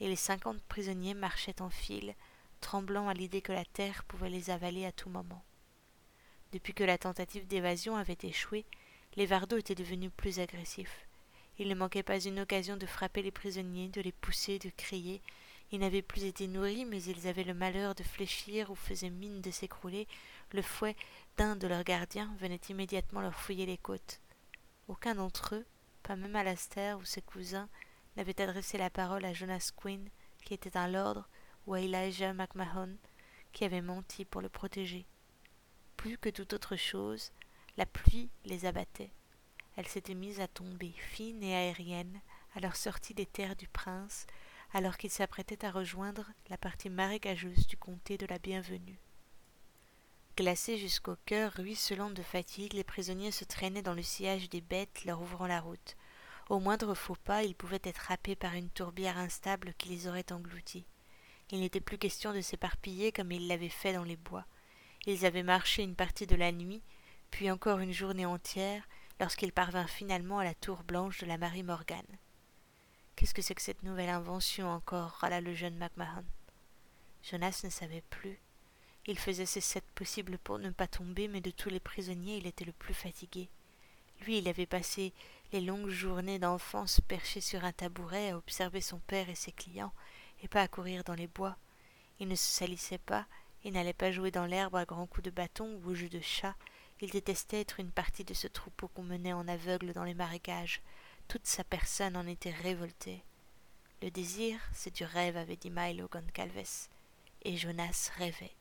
et 0.00 0.08
les 0.08 0.16
cinquante 0.16 0.62
prisonniers 0.64 1.14
marchaient 1.14 1.60
en 1.60 1.70
file, 1.70 2.14
tremblant 2.60 3.08
à 3.08 3.14
l'idée 3.14 3.42
que 3.42 3.52
la 3.52 3.64
terre 3.64 4.04
pouvait 4.04 4.30
les 4.30 4.50
avaler 4.50 4.86
à 4.86 4.92
tout 4.92 5.10
moment. 5.10 5.44
Depuis 6.54 6.72
que 6.72 6.84
la 6.84 6.98
tentative 6.98 7.48
d'évasion 7.48 7.96
avait 7.96 8.16
échoué, 8.22 8.64
les 9.16 9.26
Vardos 9.26 9.56
étaient 9.56 9.74
devenus 9.74 10.12
plus 10.16 10.38
agressifs. 10.38 11.08
Il 11.58 11.66
ne 11.66 11.74
manquait 11.74 12.04
pas 12.04 12.20
une 12.20 12.38
occasion 12.38 12.76
de 12.76 12.86
frapper 12.86 13.22
les 13.22 13.32
prisonniers, 13.32 13.88
de 13.88 14.00
les 14.00 14.12
pousser, 14.12 14.60
de 14.60 14.70
crier. 14.76 15.20
Ils 15.72 15.80
n'avaient 15.80 16.00
plus 16.00 16.22
été 16.22 16.46
nourris, 16.46 16.84
mais 16.84 17.02
ils 17.02 17.26
avaient 17.26 17.42
le 17.42 17.54
malheur 17.54 17.96
de 17.96 18.04
fléchir 18.04 18.70
ou 18.70 18.76
faisaient 18.76 19.10
mine 19.10 19.40
de 19.40 19.50
s'écrouler. 19.50 20.06
Le 20.52 20.62
fouet 20.62 20.94
d'un 21.36 21.56
de 21.56 21.66
leurs 21.66 21.82
gardiens 21.82 22.32
venait 22.38 22.60
immédiatement 22.68 23.20
leur 23.20 23.34
fouiller 23.34 23.66
les 23.66 23.78
côtes. 23.78 24.20
Aucun 24.86 25.16
d'entre 25.16 25.56
eux, 25.56 25.66
pas 26.04 26.14
même 26.14 26.36
Alastair 26.36 26.98
ou 26.98 27.04
ses 27.04 27.22
cousins, 27.22 27.68
n'avait 28.16 28.40
adressé 28.40 28.78
la 28.78 28.90
parole 28.90 29.24
à 29.24 29.32
Jonas 29.32 29.72
Quinn, 29.74 30.08
qui 30.44 30.54
était 30.54 30.76
un 30.76 30.86
lord, 30.86 31.28
ou 31.66 31.74
à 31.74 31.80
Elijah 31.80 32.32
McMahon, 32.32 32.96
qui 33.52 33.64
avait 33.64 33.82
menti 33.82 34.24
pour 34.24 34.40
le 34.40 34.48
protéger. 34.48 35.04
Plus 35.96 36.18
que 36.18 36.28
toute 36.28 36.52
autre 36.52 36.76
chose, 36.76 37.32
la 37.76 37.86
pluie 37.86 38.30
les 38.44 38.66
abattait. 38.66 39.10
Elle 39.76 39.88
s'était 39.88 40.14
mise 40.14 40.40
à 40.40 40.48
tomber, 40.48 40.92
fine 40.96 41.42
et 41.42 41.54
aérienne, 41.54 42.20
à 42.54 42.60
leur 42.60 42.76
sortie 42.76 43.14
des 43.14 43.26
terres 43.26 43.56
du 43.56 43.66
prince, 43.68 44.26
alors 44.72 44.96
qu'ils 44.96 45.10
s'apprêtaient 45.10 45.64
à 45.64 45.70
rejoindre 45.70 46.26
la 46.48 46.56
partie 46.56 46.90
marécageuse 46.90 47.66
du 47.66 47.76
comté 47.76 48.18
de 48.18 48.26
la 48.26 48.38
Bienvenue. 48.38 48.98
Glacés 50.36 50.78
jusqu'au 50.78 51.14
cœur, 51.26 51.52
ruisselants 51.52 52.10
de 52.10 52.22
fatigue, 52.22 52.72
les 52.72 52.82
prisonniers 52.82 53.30
se 53.30 53.44
traînaient 53.44 53.82
dans 53.82 53.94
le 53.94 54.02
sillage 54.02 54.50
des 54.50 54.60
bêtes, 54.60 55.04
leur 55.04 55.20
ouvrant 55.22 55.46
la 55.46 55.60
route. 55.60 55.96
Au 56.48 56.58
moindre 56.58 56.94
faux 56.94 57.16
pas, 57.24 57.44
ils 57.44 57.54
pouvaient 57.54 57.80
être 57.84 58.10
happés 58.10 58.34
par 58.34 58.54
une 58.54 58.68
tourbière 58.68 59.16
instable 59.16 59.74
qui 59.78 59.88
les 59.90 60.08
aurait 60.08 60.32
engloutis. 60.32 60.84
Il 61.50 61.60
n'était 61.60 61.80
plus 61.80 61.98
question 61.98 62.32
de 62.32 62.40
s'éparpiller 62.40 63.12
comme 63.12 63.30
ils 63.30 63.46
l'avaient 63.46 63.68
fait 63.68 63.92
dans 63.92 64.02
les 64.02 64.16
bois. 64.16 64.44
Ils 65.06 65.26
avaient 65.26 65.42
marché 65.42 65.82
une 65.82 65.94
partie 65.94 66.26
de 66.26 66.36
la 66.36 66.50
nuit, 66.50 66.82
puis 67.30 67.50
encore 67.50 67.80
une 67.80 67.92
journée 67.92 68.26
entière, 68.26 68.88
lorsqu'ils 69.20 69.52
parvinrent 69.52 69.90
finalement 69.90 70.38
à 70.38 70.44
la 70.44 70.54
tour 70.54 70.82
blanche 70.82 71.18
de 71.20 71.26
la 71.26 71.38
Marie 71.38 71.62
Morgane. 71.62 72.18
Qu'est-ce 73.16 73.34
que 73.34 73.42
c'est 73.42 73.54
que 73.54 73.62
cette 73.62 73.82
nouvelle 73.82 74.08
invention 74.08 74.68
encore? 74.70 75.10
râla 75.20 75.40
le 75.40 75.54
jeune 75.54 75.76
MacMahon. 75.76 76.24
Jonas 77.22 77.60
ne 77.64 77.70
savait 77.70 78.02
plus. 78.10 78.40
Il 79.06 79.18
faisait 79.18 79.46
ses 79.46 79.60
sept 79.60 79.84
possibles 79.94 80.38
pour 80.38 80.58
ne 80.58 80.70
pas 80.70 80.88
tomber, 80.88 81.28
mais 81.28 81.40
de 81.40 81.50
tous 81.50 81.68
les 81.68 81.80
prisonniers 81.80 82.38
il 82.38 82.46
était 82.46 82.64
le 82.64 82.72
plus 82.72 82.94
fatigué. 82.94 83.50
Lui, 84.20 84.38
il 84.38 84.48
avait 84.48 84.66
passé 84.66 85.12
les 85.52 85.60
longues 85.60 85.90
journées 85.90 86.38
d'enfance 86.38 87.00
perché 87.02 87.40
sur 87.40 87.64
un 87.64 87.72
tabouret 87.72 88.30
à 88.30 88.36
observer 88.38 88.80
son 88.80 88.98
père 89.00 89.28
et 89.28 89.34
ses 89.34 89.52
clients, 89.52 89.92
et 90.42 90.48
pas 90.48 90.62
à 90.62 90.68
courir 90.68 91.04
dans 91.04 91.14
les 91.14 91.26
bois. 91.26 91.56
Il 92.20 92.28
ne 92.28 92.34
se 92.34 92.50
salissait 92.50 92.98
pas, 92.98 93.26
il 93.64 93.72
n'allait 93.72 93.94
pas 93.94 94.12
jouer 94.12 94.30
dans 94.30 94.44
l'herbe 94.44 94.76
à 94.76 94.84
grands 94.84 95.06
coups 95.06 95.24
de 95.24 95.30
bâton 95.30 95.80
ou 95.82 95.90
au 95.90 95.94
jeu 95.94 96.08
de 96.08 96.20
chat. 96.20 96.54
Il 97.00 97.10
détestait 97.10 97.62
être 97.62 97.80
une 97.80 97.90
partie 97.90 98.24
de 98.24 98.34
ce 98.34 98.46
troupeau 98.46 98.88
qu'on 98.88 99.02
menait 99.02 99.32
en 99.32 99.48
aveugle 99.48 99.94
dans 99.94 100.04
les 100.04 100.14
marécages. 100.14 100.82
Toute 101.28 101.46
sa 101.46 101.64
personne 101.64 102.16
en 102.16 102.26
était 102.26 102.50
révoltée. 102.50 103.24
Le 104.02 104.10
désir, 104.10 104.60
c'est 104.74 104.94
du 104.94 105.04
rêve, 105.04 105.38
avait 105.38 105.56
dit 105.56 105.70
Milo 105.70 106.08
Goncalves, 106.08 106.88
et 107.42 107.56
Jonas 107.56 108.10
rêvait. 108.16 108.54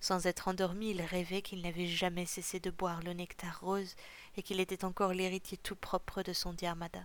Sans 0.00 0.26
être 0.26 0.48
endormi, 0.48 0.90
il 0.90 1.02
rêvait 1.02 1.42
qu'il 1.42 1.60
n'avait 1.60 1.88
jamais 1.88 2.24
cessé 2.24 2.60
de 2.60 2.70
boire 2.70 3.02
le 3.02 3.12
nectar 3.12 3.60
rose 3.60 3.96
et 4.36 4.42
qu'il 4.42 4.60
était 4.60 4.84
encore 4.84 5.12
l'héritier 5.12 5.58
tout 5.58 5.76
propre 5.76 6.22
de 6.22 6.32
son 6.32 6.52
diarmada. 6.52 7.04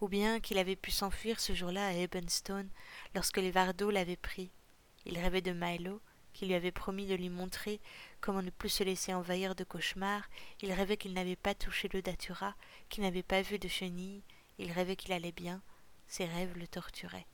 Ou 0.00 0.08
bien 0.08 0.40
qu'il 0.40 0.58
avait 0.58 0.76
pu 0.76 0.90
s'enfuir 0.90 1.40
ce 1.40 1.54
jour-là 1.54 1.86
à 1.86 1.92
Ebenstone 1.92 2.68
lorsque 3.14 3.38
les 3.38 3.50
Vardos 3.50 3.90
l'avaient 3.90 4.16
pris. 4.16 4.50
Il 5.06 5.18
rêvait 5.18 5.40
de 5.40 5.52
Milo, 5.52 6.00
qui 6.32 6.46
lui 6.46 6.54
avait 6.54 6.70
promis 6.70 7.06
de 7.06 7.14
lui 7.14 7.28
montrer 7.28 7.80
comment 8.20 8.42
ne 8.42 8.50
plus 8.50 8.68
se 8.68 8.84
laisser 8.84 9.14
envahir 9.14 9.54
de 9.54 9.64
cauchemars. 9.64 10.28
Il 10.60 10.72
rêvait 10.72 10.96
qu'il 10.96 11.12
n'avait 11.12 11.36
pas 11.36 11.54
touché 11.54 11.88
le 11.92 12.02
datura, 12.02 12.54
qu'il 12.88 13.02
n'avait 13.02 13.22
pas 13.22 13.42
vu 13.42 13.58
de 13.58 13.68
chenilles. 13.68 14.22
Il 14.58 14.72
rêvait 14.72 14.96
qu'il 14.96 15.12
allait 15.12 15.32
bien. 15.32 15.60
Ses 16.08 16.26
rêves 16.26 16.56
le 16.56 16.66
torturaient. 16.66 17.26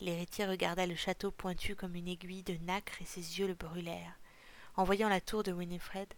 L'héritier 0.00 0.46
regarda 0.46 0.86
le 0.86 0.96
château 0.96 1.30
pointu 1.30 1.76
comme 1.76 1.94
une 1.94 2.08
aiguille 2.08 2.42
de 2.42 2.56
nacre 2.64 3.00
et 3.00 3.04
ses 3.04 3.38
yeux 3.38 3.46
le 3.46 3.54
brûlèrent. 3.54 4.18
En 4.76 4.84
voyant 4.84 5.08
la 5.08 5.20
tour 5.20 5.42
de 5.42 5.52
Winifred, 5.52 6.12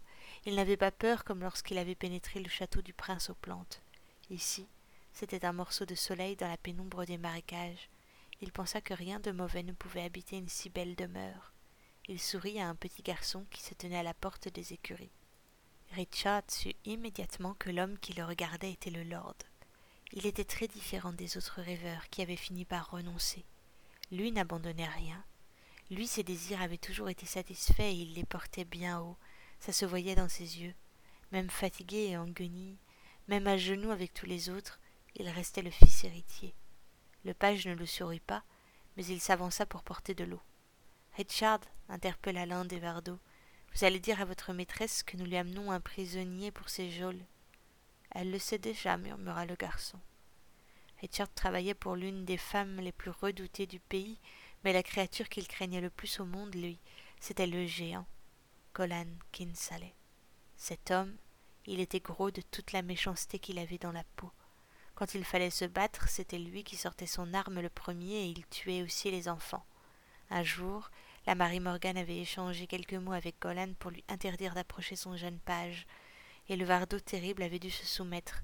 il 0.45 0.55
n'avait 0.55 0.77
pas 0.77 0.91
peur 0.91 1.23
comme 1.23 1.41
lorsqu'il 1.41 1.77
avait 1.77 1.95
pénétré 1.95 2.39
le 2.39 2.49
château 2.49 2.81
du 2.81 2.93
prince 2.93 3.29
aux 3.29 3.35
plantes. 3.35 3.81
Ici, 4.29 4.67
c'était 5.13 5.45
un 5.45 5.53
morceau 5.53 5.85
de 5.85 5.95
soleil 5.95 6.35
dans 6.35 6.47
la 6.47 6.57
pénombre 6.57 7.05
des 7.05 7.17
marécages. 7.17 7.89
Il 8.41 8.51
pensa 8.51 8.81
que 8.81 8.93
rien 8.93 9.19
de 9.19 9.31
mauvais 9.31 9.63
ne 9.63 9.71
pouvait 9.71 10.03
habiter 10.03 10.37
une 10.37 10.49
si 10.49 10.69
belle 10.69 10.95
demeure. 10.95 11.53
Il 12.07 12.21
sourit 12.21 12.59
à 12.59 12.69
un 12.69 12.75
petit 12.75 13.01
garçon 13.01 13.45
qui 13.49 13.63
se 13.63 13.73
tenait 13.73 13.97
à 13.97 14.03
la 14.03 14.13
porte 14.13 14.47
des 14.47 14.73
écuries. 14.73 15.11
Richard 15.93 16.43
sut 16.49 16.75
immédiatement 16.85 17.55
que 17.55 17.71
l'homme 17.71 17.97
qui 17.97 18.13
le 18.13 18.23
regardait 18.23 18.73
était 18.73 18.91
le 18.91 19.03
lord. 19.03 19.35
Il 20.11 20.27
était 20.27 20.43
très 20.43 20.67
différent 20.67 21.13
des 21.13 21.35
autres 21.37 21.61
rêveurs 21.61 22.07
qui 22.09 22.21
avaient 22.21 22.35
fini 22.35 22.63
par 22.63 22.91
renoncer. 22.91 23.43
Lui 24.11 24.31
n'abandonnait 24.31 24.87
rien. 24.87 25.23
Lui, 25.89 26.05
ses 26.05 26.23
désirs 26.23 26.61
avaient 26.61 26.77
toujours 26.77 27.09
été 27.09 27.25
satisfaits 27.25 27.81
et 27.81 27.93
il 27.93 28.13
les 28.13 28.23
portait 28.23 28.65
bien 28.65 28.99
haut. 29.01 29.17
Ça 29.59 29.71
se 29.71 29.85
voyait 29.85 30.15
dans 30.15 30.29
ses 30.29 30.61
yeux. 30.61 30.75
Même 31.31 31.49
fatigué 31.49 32.09
et 32.09 32.17
en 32.17 32.27
même 33.27 33.47
à 33.47 33.57
genoux 33.57 33.89
avec 33.89 34.13
tous 34.13 34.27
les 34.27 34.49
autres, 34.49 34.79
il 35.15 35.27
restait 35.29 35.63
le 35.63 35.71
fils 35.71 36.03
héritier. 36.03 36.53
Le 37.23 37.33
page 37.33 37.65
ne 37.65 37.73
le 37.73 37.87
sourit 37.87 38.19
pas, 38.19 38.43
mais 38.95 39.05
il 39.05 39.19
s'avança 39.19 39.65
pour 39.65 39.81
porter 39.81 40.13
de 40.13 40.23
l'eau. 40.23 40.41
Richard, 41.17 41.61
interpella 41.87 42.45
l'un 42.45 42.65
des 42.65 42.79
Vardos, 42.79 43.19
vous 43.73 43.85
allez 43.85 44.01
dire 44.01 44.19
à 44.19 44.25
votre 44.25 44.51
maîtresse 44.51 45.01
que 45.01 45.15
nous 45.15 45.23
lui 45.23 45.37
amenons 45.37 45.71
un 45.71 45.79
prisonnier 45.79 46.51
pour 46.51 46.67
ses 46.67 46.91
geôles. 46.91 47.23
Elle 48.11 48.31
le 48.31 48.39
sait 48.39 48.57
déjà, 48.57 48.97
murmura 48.97 49.45
le 49.45 49.55
garçon. 49.55 49.97
Richard 50.99 51.33
travaillait 51.33 51.73
pour 51.73 51.95
l'une 51.95 52.25
des 52.25 52.37
femmes 52.37 52.81
les 52.81 52.91
plus 52.91 53.11
redoutées 53.11 53.65
du 53.65 53.79
pays, 53.79 54.19
mais 54.65 54.73
la 54.73 54.83
créature 54.83 55.29
qu'il 55.29 55.47
craignait 55.47 55.79
le 55.79 55.89
plus 55.89 56.19
au 56.19 56.25
monde, 56.25 56.53
lui, 56.53 56.79
c'était 57.21 57.47
le 57.47 57.65
géant, 57.65 58.07
Golan 58.73 59.07
Kinsale. 59.31 59.93
Cet 60.57 60.91
homme, 60.91 61.15
il 61.65 61.79
était 61.79 62.01
gros 62.01 62.31
de 62.31 62.41
toute 62.41 62.73
la 62.73 62.81
méchanceté 62.81 63.39
qu'il 63.39 63.59
avait 63.59 63.77
dans 63.77 63.93
la 63.93 64.03
peau. 64.17 64.31
Quand 64.95 65.15
il 65.15 65.23
fallait 65.23 65.49
se 65.49 65.65
battre, 65.65 66.09
c'était 66.09 66.39
lui 66.39 66.65
qui 66.65 66.75
sortait 66.75 67.07
son 67.07 67.33
arme 67.33 67.61
le 67.61 67.69
premier 67.69 68.15
et 68.15 68.25
il 68.25 68.45
tuait 68.47 68.81
aussi 68.81 69.11
les 69.11 69.29
enfants. 69.29 69.65
Un 70.29 70.43
jour, 70.43 70.89
la 71.27 71.35
Marie 71.35 71.59
Morgan 71.59 71.97
avait 71.97 72.19
échangé 72.19 72.67
quelques 72.67 72.93
mots 72.93 73.13
avec 73.13 73.39
Golan 73.41 73.73
pour 73.79 73.91
lui 73.91 74.03
interdire 74.07 74.53
d'approcher 74.53 74.95
son 74.95 75.17
jeune 75.17 75.39
page, 75.39 75.87
et 76.49 76.55
le 76.55 76.65
Vardo 76.65 76.99
terrible 76.99 77.41
avait 77.41 77.59
dû 77.59 77.71
se 77.71 77.85
soumettre. 77.85 78.43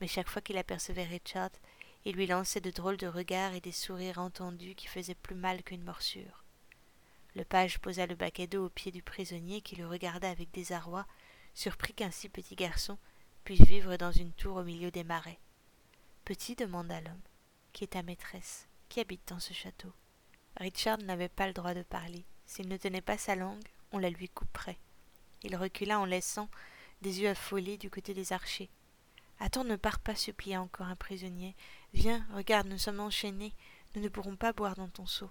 Mais 0.00 0.06
chaque 0.06 0.28
fois 0.28 0.40
qu'il 0.40 0.56
apercevait 0.56 1.04
Richard, 1.04 1.50
il 2.04 2.16
lui 2.16 2.26
lançait 2.26 2.60
de 2.60 2.70
drôles 2.70 2.96
de 2.96 3.06
regards 3.06 3.52
et 3.52 3.60
des 3.60 3.72
sourires 3.72 4.18
entendus 4.18 4.74
qui 4.74 4.88
faisaient 4.88 5.14
plus 5.14 5.34
mal 5.34 5.62
qu'une 5.62 5.84
morsure. 5.84 6.44
Le 7.34 7.44
page 7.44 7.78
posa 7.78 8.06
le 8.06 8.14
baquet 8.14 8.46
d'eau 8.46 8.66
au 8.66 8.70
pied 8.70 8.90
du 8.90 9.02
prisonnier 9.02 9.60
qui 9.60 9.76
le 9.76 9.86
regarda 9.86 10.28
avec 10.30 10.50
désarroi, 10.50 11.06
surpris 11.54 11.92
qu'un 11.92 12.10
si 12.10 12.28
petit 12.28 12.56
garçon 12.56 12.98
puisse 13.44 13.62
vivre 13.62 13.96
dans 13.96 14.12
une 14.12 14.32
tour 14.32 14.56
au 14.56 14.62
milieu 14.62 14.90
des 14.90 15.04
marais. 15.04 15.38
Petit 16.24 16.56
demanda 16.56 17.00
l'homme. 17.00 17.20
Qui 17.72 17.84
est 17.84 17.88
ta 17.88 18.02
maîtresse 18.02 18.68
Qui 18.88 19.00
habite 19.00 19.26
dans 19.28 19.40
ce 19.40 19.52
château? 19.52 19.92
Richard 20.56 20.98
n'avait 20.98 21.28
pas 21.28 21.46
le 21.46 21.52
droit 21.52 21.74
de 21.74 21.82
parler. 21.82 22.24
S'il 22.46 22.68
ne 22.68 22.76
tenait 22.76 23.00
pas 23.00 23.18
sa 23.18 23.34
langue, 23.34 23.62
on 23.92 23.98
la 23.98 24.10
lui 24.10 24.28
couperait. 24.28 24.78
Il 25.42 25.56
recula 25.56 25.98
en 25.98 26.04
laissant 26.04 26.48
des 27.00 27.20
yeux 27.20 27.30
affolés 27.30 27.76
du 27.76 27.90
côté 27.90 28.14
des 28.14 28.32
archers. 28.32 28.70
Attends, 29.40 29.64
ne 29.64 29.76
pars 29.76 29.98
pas, 29.98 30.14
supplia 30.14 30.62
encore 30.62 30.86
un 30.86 30.96
prisonnier. 30.96 31.56
Viens, 31.94 32.26
regarde, 32.32 32.68
nous 32.68 32.78
sommes 32.78 33.00
enchaînés, 33.00 33.54
nous 33.94 34.02
ne 34.02 34.08
pourrons 34.08 34.36
pas 34.36 34.52
boire 34.52 34.76
dans 34.76 34.88
ton 34.88 35.06
seau. 35.06 35.30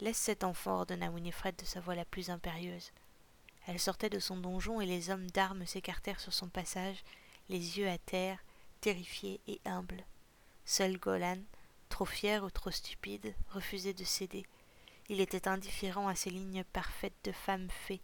Laisse 0.00 0.16
cet 0.16 0.44
enfant, 0.44 0.80
ordonna 0.80 1.10
Winifred 1.10 1.56
de 1.56 1.64
sa 1.64 1.80
voix 1.80 1.94
la 1.94 2.04
plus 2.04 2.30
impérieuse. 2.30 2.92
Elle 3.66 3.78
sortait 3.78 4.10
de 4.10 4.18
son 4.18 4.36
donjon 4.36 4.80
et 4.80 4.86
les 4.86 5.10
hommes 5.10 5.30
d'armes 5.30 5.66
s'écartèrent 5.66 6.20
sur 6.20 6.32
son 6.32 6.48
passage, 6.48 7.02
les 7.48 7.78
yeux 7.78 7.88
à 7.88 7.98
terre, 7.98 8.38
terrifiés 8.80 9.40
et 9.48 9.60
humbles. 9.64 10.04
Seul 10.64 10.98
Golan, 10.98 11.38
trop 11.88 12.04
fier 12.04 12.44
ou 12.44 12.50
trop 12.50 12.70
stupide, 12.70 13.34
refusait 13.50 13.94
de 13.94 14.04
céder. 14.04 14.46
Il 15.08 15.20
était 15.20 15.48
indifférent 15.48 16.08
à 16.08 16.14
ces 16.14 16.30
lignes 16.30 16.64
parfaites 16.72 17.16
de 17.24 17.32
femme 17.32 17.68
fée, 17.70 18.00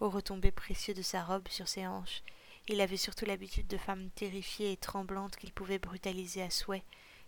aux 0.00 0.10
retombées 0.10 0.52
précieuses 0.52 0.96
de 0.96 1.02
sa 1.02 1.24
robe 1.24 1.48
sur 1.48 1.68
ses 1.68 1.86
hanches, 1.86 2.22
il 2.66 2.80
avait 2.80 2.96
surtout 2.96 3.26
l'habitude 3.26 3.66
de 3.66 3.76
femmes 3.76 4.08
terrifiées 4.14 4.72
et 4.72 4.76
tremblantes 4.78 5.36
qu'il 5.36 5.52
pouvait 5.52 5.78
brutaliser 5.78 6.42
à 6.42 6.48
souhait. 6.48 6.82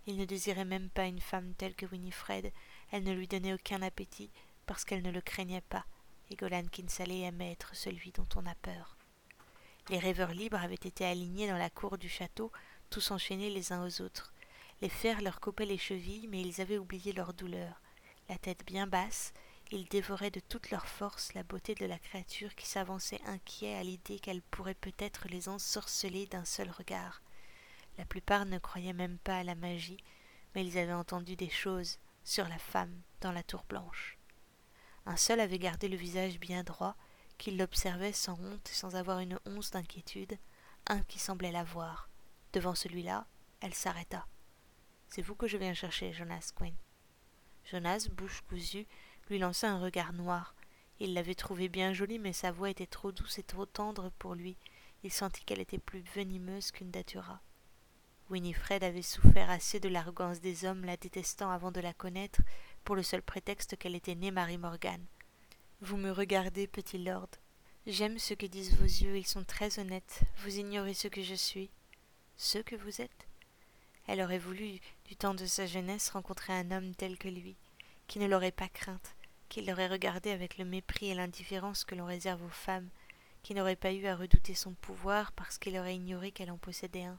Il 0.07 0.17
ne 0.17 0.25
désirait 0.25 0.65
même 0.65 0.89
pas 0.89 1.05
une 1.05 1.21
femme 1.21 1.53
telle 1.59 1.75
que 1.75 1.85
Winifred. 1.85 2.53
Elle 2.91 3.03
ne 3.03 3.13
lui 3.13 3.29
donnait 3.29 3.53
aucun 3.53 3.83
appétit 3.83 4.31
parce 4.65 4.85
qu'elle 4.85 5.03
ne 5.03 5.11
le 5.11 5.21
craignait 5.21 5.61
pas. 5.61 5.85
Et 6.31 6.37
Golan 6.37 6.65
Kinsale 6.73 7.13
aimait 7.13 7.53
être 7.53 7.77
celui 7.77 8.13
dont 8.13 8.27
on 8.35 8.47
a 8.47 8.55
peur. 8.55 8.97
Les 9.91 9.99
rêveurs 9.99 10.33
libres 10.33 10.59
avaient 10.59 10.75
été 10.75 11.05
alignés 11.05 11.49
dans 11.49 11.59
la 11.59 11.71
cour 11.71 11.99
du 11.99 12.09
château, 12.09 12.51
tous 12.89 13.11
enchaînés 13.11 13.51
les 13.51 13.73
uns 13.73 13.87
aux 13.87 14.01
autres. 14.01 14.33
Les 14.83 14.89
fers 14.89 15.23
leur 15.23 15.41
coupaient 15.41 15.67
les 15.67 15.79
chevilles, 15.79 16.29
mais 16.29 16.43
ils 16.43 16.61
avaient 16.61 16.79
oublié 16.79 17.13
leur 17.13 17.33
douleur. 17.33 17.81
La 18.29 18.37
tête 18.37 18.65
bien 18.67 18.87
basse, 18.87 19.33
ils 19.71 19.89
dévoraient 19.89 20.31
de 20.31 20.41
toute 20.41 20.71
leur 20.71 20.87
force 20.87 21.35
la 21.35 21.43
beauté 21.43 21.75
de 21.75 21.87
la 21.87 21.99
créature 21.99 22.55
qui 22.55 22.67
s'avançait 22.67 23.21
inquiet 23.27 23.75
à 23.75 23.83
l'idée 23.83 24.19
qu'elle 24.19 24.43
pourrait 24.43 24.75
peut-être 24.75 25.29
les 25.29 25.49
ensorceler 25.49 26.27
d'un 26.27 26.45
seul 26.45 26.71
regard. 26.71 27.23
La 27.99 28.05
plupart 28.05 28.45
ne 28.45 28.59
croyaient 28.59 28.93
même 28.93 29.19
pas 29.19 29.39
à 29.39 29.45
la 29.45 29.55
magie, 29.55 30.03
mais 30.55 30.65
ils 30.65 30.79
avaient 30.79 30.93
entendu 30.93 31.37
des 31.37 31.51
choses 31.51 31.99
sur 32.25 32.47
la 32.49 32.59
femme 32.59 33.01
dans 33.21 33.33
la 33.33 33.43
tour 33.43 33.65
blanche. 33.69 34.19
Un 35.07 35.17
seul 35.17 35.41
avait 35.41 35.59
gardé 35.59 35.89
le 35.89 35.97
visage 35.97 36.39
bien 36.39 36.63
droit, 36.63 36.97
qu'il 37.39 37.59
l'observait 37.59 38.13
sans 38.13 38.39
honte 38.41 38.71
et 38.71 38.75
sans 38.75 38.97
avoir 38.97 39.21
une 39.21 39.39
once 39.47 39.71
d'inquiétude, 39.71 40.39
un 40.87 41.01
qui 41.03 41.19
semblait 41.19 41.53
la 41.53 41.65
voir. 41.65 42.09
Devant 42.53 42.75
celui-là, 42.75 43.27
elle 43.61 43.75
s'arrêta. 43.75 44.27
C'est 45.09 45.23
vous 45.23 45.35
que 45.35 45.47
je 45.47 45.57
viens 45.57 45.75
chercher, 45.75 46.13
Jonas 46.13 46.53
Quinn. 46.55 46.75
Jonas, 47.65 48.09
bouche 48.13 48.43
cousue, 48.49 48.87
lui 49.29 49.39
lança 49.39 49.71
un 49.71 49.81
regard 49.81 50.13
noir. 50.13 50.55
Il 51.01 51.15
l'avait 51.15 51.35
trouvée 51.35 51.69
bien 51.69 51.93
jolie, 51.93 52.19
mais 52.19 52.33
sa 52.33 52.53
voix 52.53 52.71
était 52.71 52.87
trop 52.87 53.13
douce 53.13 53.39
et 53.39 53.43
trop 53.43 53.67
tendre 53.67 54.11
pour 54.19 54.35
lui. 54.35 54.57
Il 55.03 55.13
sentit 55.13 55.45
qu'elle 55.45 55.61
était 55.61 55.79
plus 55.79 56.03
venimeuse 56.15 56.71
qu'une 56.71 56.91
datura. 56.91 57.41
Winifred 58.31 58.83
avait 58.83 59.03
souffert 59.03 59.51
assez 59.51 59.79
de 59.79 59.89
l'arrogance 59.89 60.41
des 60.41 60.65
hommes, 60.65 60.85
la 60.85 60.97
détestant 60.97 61.51
avant 61.51 61.71
de 61.71 61.81
la 61.81 61.93
connaître, 61.93 62.41
pour 62.85 62.97
le 62.97 63.03
seul 63.03 63.23
prétexte 63.23 63.77
qu'elle 63.77 63.95
était 63.95 64.15
née 64.15 64.31
Marie 64.31 64.59
Morgan. 64.59 65.05
Vous 65.81 65.97
me 65.97 66.11
regardez, 66.11 66.67
petit 66.67 66.99
lord. 66.99 67.29
J'aime 67.87 68.19
ce 68.19 68.35
que 68.35 68.47
disent 68.47 68.75
vos 68.77 68.85
yeux, 68.85 69.17
ils 69.17 69.27
sont 69.27 69.45
très 69.45 69.79
honnêtes. 69.79 70.23
Vous 70.39 70.59
ignorez 70.59 70.95
ce 70.95 71.07
que 71.07 71.23
je 71.23 71.35
suis, 71.35 71.71
ce 72.37 72.59
que 72.59 72.75
vous 72.75 73.01
êtes. 73.01 73.29
Elle 74.09 74.21
aurait 74.21 74.39
voulu, 74.39 74.81
du 75.07 75.17
temps 75.17 75.35
de 75.35 75.47
sa 75.47 75.67
jeunesse, 75.67 76.11
rencontrer 76.11 76.53
un 76.53 76.71
homme 76.71 76.95
tel 76.95 77.17
que 77.17 77.29
lui, 77.29 77.57
qui 78.09 78.19
ne 78.19 78.27
l'aurait 78.27 78.51
pas 78.51 78.69
crainte, 78.69 79.15
qui 79.49 79.63
l'aurait 79.63 79.87
regardée 79.87 80.31
avec 80.31 80.59
le 80.59 80.65
mépris 80.65 81.09
et 81.11 81.15
l'indifférence 81.15 81.85
que 81.85 81.95
l'on 81.95 82.07
réserve 82.07 82.43
aux 82.43 82.49
femmes, 82.49 82.89
qui 83.43 83.55
n'aurait 83.55 83.77
pas 83.77 83.93
eu 83.93 84.07
à 84.07 84.17
redouter 84.17 84.55
son 84.55 84.73
pouvoir 84.75 85.31
parce 85.33 85.59
qu'il 85.59 85.79
aurait 85.79 85.95
ignoré 85.95 86.33
qu'elle 86.33 86.51
en 86.51 86.59
possédait 86.59 87.05
un. 87.05 87.19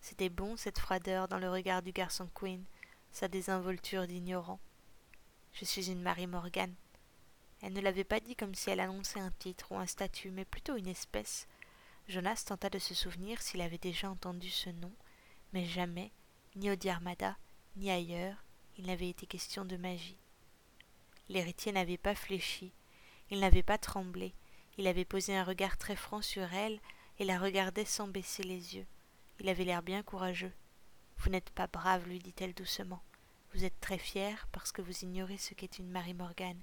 C'était 0.00 0.30
bon 0.30 0.56
cette 0.56 0.78
froideur 0.78 1.28
dans 1.28 1.38
le 1.38 1.50
regard 1.50 1.82
du 1.82 1.92
garçon 1.92 2.28
Queen, 2.34 2.64
sa 3.12 3.28
désinvolture 3.28 4.06
d'ignorant. 4.06 4.60
Je 5.52 5.66
suis 5.66 5.90
une 5.90 6.00
Marie 6.00 6.26
Morgan. 6.26 6.72
Elle 7.60 7.74
ne 7.74 7.80
l'avait 7.80 8.04
pas 8.04 8.20
dit 8.20 8.36
comme 8.36 8.54
si 8.54 8.70
elle 8.70 8.80
annonçait 8.80 9.20
un 9.20 9.32
titre 9.32 9.72
ou 9.72 9.76
un 9.76 9.86
statut, 9.86 10.30
mais 10.30 10.44
plutôt 10.44 10.76
une 10.76 10.86
espèce. 10.86 11.46
Jonas 12.08 12.44
tenta 12.46 12.70
de 12.70 12.78
se 12.78 12.94
souvenir 12.94 13.42
s'il 13.42 13.60
avait 13.60 13.76
déjà 13.76 14.08
entendu 14.08 14.48
ce 14.48 14.70
nom, 14.70 14.92
mais 15.52 15.66
jamais, 15.66 16.12
ni 16.58 16.70
au 16.70 16.74
Diarmada, 16.74 17.36
ni 17.76 17.88
ailleurs, 17.90 18.36
il 18.78 18.86
n'avait 18.86 19.08
été 19.08 19.26
question 19.26 19.64
de 19.64 19.76
magie. 19.76 20.18
L'héritier 21.28 21.70
n'avait 21.70 21.96
pas 21.96 22.16
fléchi, 22.16 22.72
il 23.30 23.38
n'avait 23.38 23.62
pas 23.62 23.78
tremblé, 23.78 24.34
il 24.76 24.88
avait 24.88 25.04
posé 25.04 25.36
un 25.36 25.44
regard 25.44 25.76
très 25.76 25.94
franc 25.94 26.20
sur 26.20 26.52
elle 26.52 26.80
et 27.20 27.24
la 27.24 27.38
regardait 27.38 27.84
sans 27.84 28.08
baisser 28.08 28.42
les 28.42 28.76
yeux. 28.76 28.86
Il 29.38 29.48
avait 29.48 29.64
l'air 29.64 29.82
bien 29.82 30.02
courageux. 30.02 30.52
Vous 31.18 31.30
n'êtes 31.30 31.50
pas 31.50 31.68
brave, 31.68 32.08
lui 32.08 32.18
dit-elle 32.18 32.54
doucement. 32.54 33.02
Vous 33.54 33.64
êtes 33.64 33.78
très 33.80 33.98
fier 33.98 34.48
parce 34.50 34.72
que 34.72 34.82
vous 34.82 35.04
ignorez 35.04 35.38
ce 35.38 35.54
qu'est 35.54 35.78
une 35.78 35.90
Marie 35.90 36.14
Morgane. 36.14 36.60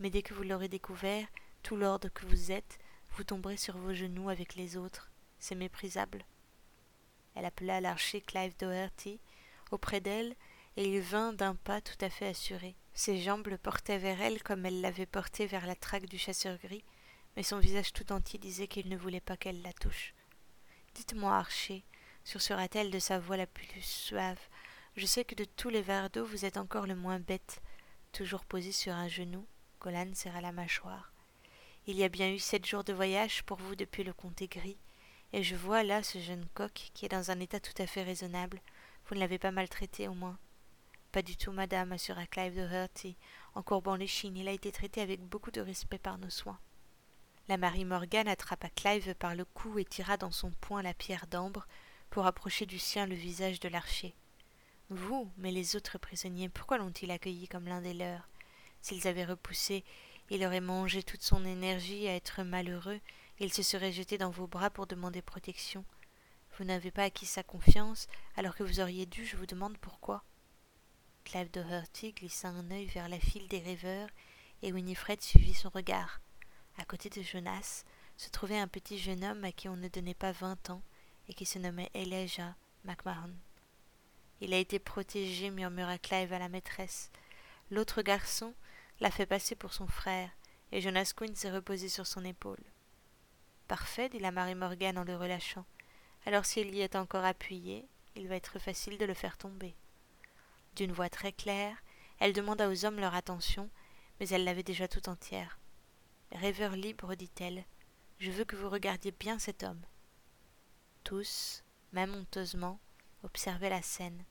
Mais 0.00 0.08
dès 0.08 0.22
que 0.22 0.32
vous 0.32 0.44
l'aurez 0.44 0.68
découvert, 0.68 1.26
tout 1.62 1.76
l'ordre 1.76 2.08
que 2.08 2.24
vous 2.24 2.52
êtes, 2.52 2.78
vous 3.10 3.24
tomberez 3.24 3.58
sur 3.58 3.76
vos 3.76 3.92
genoux 3.92 4.30
avec 4.30 4.54
les 4.54 4.76
autres. 4.76 5.10
C'est 5.38 5.54
méprisable. 5.54 6.24
Elle 7.34 7.44
appela 7.44 7.82
l'archer 7.82 8.22
Clive 8.22 8.56
Doherty 8.58 9.20
auprès 9.70 10.00
d'elle, 10.00 10.34
et 10.76 10.84
il 10.88 11.00
vint 11.00 11.32
d'un 11.32 11.54
pas 11.54 11.80
tout 11.80 11.96
à 12.00 12.10
fait 12.10 12.28
assuré. 12.28 12.76
Ses 12.94 13.20
jambes 13.20 13.48
le 13.48 13.58
portaient 13.58 13.98
vers 13.98 14.20
elle 14.20 14.42
comme 14.42 14.66
elle 14.66 14.80
l'avait 14.80 15.06
porté 15.06 15.46
vers 15.46 15.66
la 15.66 15.74
traque 15.74 16.06
du 16.06 16.18
chasseur 16.18 16.58
gris, 16.58 16.84
mais 17.36 17.42
son 17.42 17.58
visage 17.58 17.92
tout 17.92 18.12
entier 18.12 18.38
disait 18.38 18.68
qu'il 18.68 18.88
ne 18.88 18.96
voulait 18.96 19.20
pas 19.20 19.36
qu'elle 19.36 19.62
la 19.62 19.72
touche. 19.72 20.14
Dites-moi, 20.94 21.36
Archer, 21.36 21.84
sursura-t-elle 22.24 22.90
de 22.90 22.98
sa 22.98 23.18
voix 23.18 23.36
la 23.36 23.46
plus 23.46 23.68
suave, 23.80 24.38
je 24.96 25.04
sais 25.04 25.26
que 25.26 25.34
de 25.34 25.44
tous 25.44 25.68
les 25.68 25.82
verres 25.82 26.08
vous 26.14 26.46
êtes 26.46 26.56
encore 26.56 26.86
le 26.86 26.96
moins 26.96 27.20
bête. 27.20 27.60
Toujours 28.12 28.46
posé 28.46 28.72
sur 28.72 28.94
un 28.94 29.08
genou, 29.08 29.46
Golan 29.78 30.14
serra 30.14 30.40
la 30.40 30.52
mâchoire. 30.52 31.12
Il 31.86 31.96
y 31.96 32.04
a 32.04 32.08
bien 32.08 32.30
eu 32.30 32.38
sept 32.38 32.64
jours 32.64 32.82
de 32.82 32.94
voyage 32.94 33.42
pour 33.42 33.58
vous 33.58 33.76
depuis 33.76 34.04
le 34.04 34.14
comté 34.14 34.48
gris, 34.48 34.78
et 35.34 35.42
je 35.42 35.54
vois 35.54 35.82
là 35.82 36.02
ce 36.02 36.18
jeune 36.18 36.46
coq 36.54 36.90
qui 36.94 37.04
est 37.04 37.10
dans 37.10 37.30
un 37.30 37.40
état 37.40 37.60
tout 37.60 37.74
à 37.76 37.86
fait 37.86 38.04
raisonnable. 38.04 38.62
Vous 39.08 39.14
ne 39.14 39.20
l'avez 39.20 39.38
pas 39.38 39.52
maltraité 39.52 40.08
au 40.08 40.14
moins. 40.14 40.38
Pas 41.12 41.22
du 41.22 41.36
tout, 41.36 41.52
madame, 41.52 41.92
assura 41.92 42.26
Clive 42.26 42.56
de 42.56 42.66
Hurty, 42.66 43.16
en 43.54 43.62
courbant 43.62 43.96
l'échine. 43.96 44.36
Il 44.36 44.48
a 44.48 44.52
été 44.52 44.72
traité 44.72 45.00
avec 45.00 45.20
beaucoup 45.20 45.50
de 45.50 45.60
respect 45.60 45.98
par 45.98 46.18
nos 46.18 46.30
soins. 46.30 46.58
La 47.48 47.56
Marie 47.56 47.84
Morgan 47.84 48.26
attrapa 48.26 48.68
Clive 48.70 49.14
par 49.14 49.36
le 49.36 49.44
cou 49.44 49.78
et 49.78 49.84
tira 49.84 50.16
dans 50.16 50.32
son 50.32 50.50
poing 50.60 50.82
la 50.82 50.94
pierre 50.94 51.28
d'ambre 51.28 51.66
pour 52.10 52.26
approcher 52.26 52.66
du 52.66 52.78
sien 52.78 53.06
le 53.06 53.14
visage 53.14 53.60
de 53.60 53.68
l'archer. 53.68 54.14
Vous, 54.90 55.30
mais 55.36 55.52
les 55.52 55.76
autres 55.76 55.98
prisonniers, 55.98 56.48
pourquoi 56.48 56.78
l'ont-ils 56.78 57.10
accueilli 57.10 57.46
comme 57.46 57.66
l'un 57.66 57.80
des 57.80 57.94
leurs? 57.94 58.28
S'ils 58.80 59.06
avaient 59.06 59.24
repoussé, 59.24 59.84
il 60.30 60.44
aurait 60.44 60.60
mangé 60.60 61.04
toute 61.04 61.22
son 61.22 61.44
énergie 61.44 62.08
à 62.08 62.14
être 62.14 62.42
malheureux, 62.42 63.00
et 63.38 63.44
il 63.44 63.52
se 63.52 63.62
serait 63.62 63.92
jeté 63.92 64.18
dans 64.18 64.30
vos 64.30 64.46
bras 64.46 64.70
pour 64.70 64.86
demander 64.86 65.22
protection. 65.22 65.84
Vous 66.58 66.64
n'avez 66.64 66.90
pas 66.90 67.04
acquis 67.04 67.26
sa 67.26 67.42
confiance, 67.42 68.06
alors 68.36 68.54
que 68.54 68.62
vous 68.62 68.80
auriez 68.80 69.04
dû, 69.04 69.26
je 69.26 69.36
vous 69.36 69.44
demande 69.44 69.76
pourquoi. 69.76 70.24
Clive 71.24 71.50
Doherty 71.50 72.12
glissa 72.12 72.48
un 72.48 72.70
œil 72.70 72.86
vers 72.86 73.10
la 73.10 73.20
file 73.20 73.46
des 73.48 73.58
rêveurs, 73.58 74.08
et 74.62 74.72
Winifred 74.72 75.20
suivit 75.20 75.52
son 75.52 75.68
regard. 75.68 76.20
À 76.78 76.84
côté 76.86 77.10
de 77.10 77.20
Jonas 77.20 77.84
se 78.16 78.30
trouvait 78.30 78.58
un 78.58 78.68
petit 78.68 78.98
jeune 78.98 79.22
homme 79.22 79.44
à 79.44 79.52
qui 79.52 79.68
on 79.68 79.76
ne 79.76 79.88
donnait 79.88 80.14
pas 80.14 80.32
vingt 80.32 80.70
ans, 80.70 80.82
et 81.28 81.34
qui 81.34 81.44
se 81.44 81.58
nommait 81.58 81.90
Elijah 81.92 82.54
McMahon. 82.84 83.34
Il 84.40 84.54
a 84.54 84.58
été 84.58 84.78
protégé, 84.78 85.50
murmura 85.50 85.98
Clive 85.98 86.32
à 86.32 86.38
la 86.38 86.48
maîtresse. 86.48 87.10
L'autre 87.70 88.00
garçon 88.00 88.54
l'a 89.00 89.10
fait 89.10 89.26
passer 89.26 89.56
pour 89.56 89.74
son 89.74 89.86
frère, 89.86 90.30
et 90.72 90.80
Jonas 90.80 91.12
Quinn 91.14 91.34
s'est 91.34 91.50
reposé 91.50 91.90
sur 91.90 92.06
son 92.06 92.24
épaule. 92.24 92.64
Parfait, 93.68 94.08
dit 94.08 94.20
la 94.20 94.30
Marie 94.30 94.54
Morgan 94.54 94.96
en 94.96 95.04
le 95.04 95.16
relâchant. 95.16 95.66
Alors 96.26 96.44
s'il 96.44 96.74
y 96.74 96.80
est 96.80 96.96
encore 96.96 97.24
appuyé, 97.24 97.86
il 98.16 98.26
va 98.28 98.36
être 98.36 98.58
facile 98.58 98.98
de 98.98 99.04
le 99.04 99.14
faire 99.14 99.38
tomber. 99.38 99.74
D'une 100.74 100.92
voix 100.92 101.08
très 101.08 101.32
claire, 101.32 101.76
elle 102.18 102.32
demanda 102.32 102.68
aux 102.68 102.84
hommes 102.84 102.98
leur 102.98 103.14
attention, 103.14 103.70
mais 104.18 104.28
elle 104.28 104.44
l'avait 104.44 104.62
déjà 104.62 104.88
tout 104.88 105.08
entière. 105.08 105.58
Rêveur 106.32 106.72
libre, 106.72 107.14
dit-elle, 107.14 107.64
je 108.18 108.30
veux 108.30 108.44
que 108.44 108.56
vous 108.56 108.68
regardiez 108.68 109.12
bien 109.12 109.38
cet 109.38 109.62
homme. 109.62 109.80
Tous, 111.04 111.62
même 111.92 112.14
honteusement, 112.14 112.80
observaient 113.22 113.70
la 113.70 113.82
scène. 113.82 114.24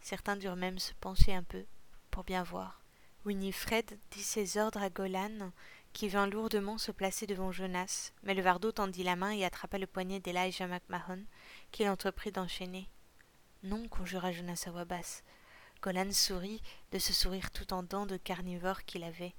Certains 0.00 0.36
durent 0.36 0.56
même 0.56 0.78
se 0.78 0.94
pencher 0.94 1.34
un 1.34 1.42
peu 1.42 1.64
pour 2.10 2.24
bien 2.24 2.42
voir. 2.42 2.80
Winifred 3.24 3.98
dit 4.10 4.22
ses 4.22 4.56
ordres 4.56 4.82
à 4.82 4.90
Golan, 4.90 5.50
qui 5.94 6.08
vint 6.08 6.26
lourdement 6.26 6.76
se 6.76 6.90
placer 6.90 7.26
devant 7.26 7.52
Jonas, 7.52 8.12
mais 8.24 8.34
le 8.34 8.42
Vardo 8.42 8.72
tendit 8.72 9.04
la 9.04 9.14
main 9.14 9.30
et 9.30 9.44
attrapa 9.44 9.78
le 9.78 9.86
poignet 9.86 10.18
d'Elijah 10.18 10.66
McMahon, 10.66 11.22
qu'il 11.70 11.88
entreprit 11.88 12.32
d'enchaîner. 12.32 12.90
Non, 13.62 13.88
conjura 13.88 14.32
Jonas 14.32 14.64
à 14.66 14.72
voix 14.72 14.84
basse. 14.84 15.22
Golan 15.80 16.10
sourit 16.10 16.60
de 16.90 16.98
ce 16.98 17.12
sourire 17.12 17.50
tout 17.52 17.72
en 17.72 17.84
dents 17.84 18.06
de 18.06 18.16
carnivore 18.16 18.84
qu'il 18.84 19.04
avait. 19.04 19.34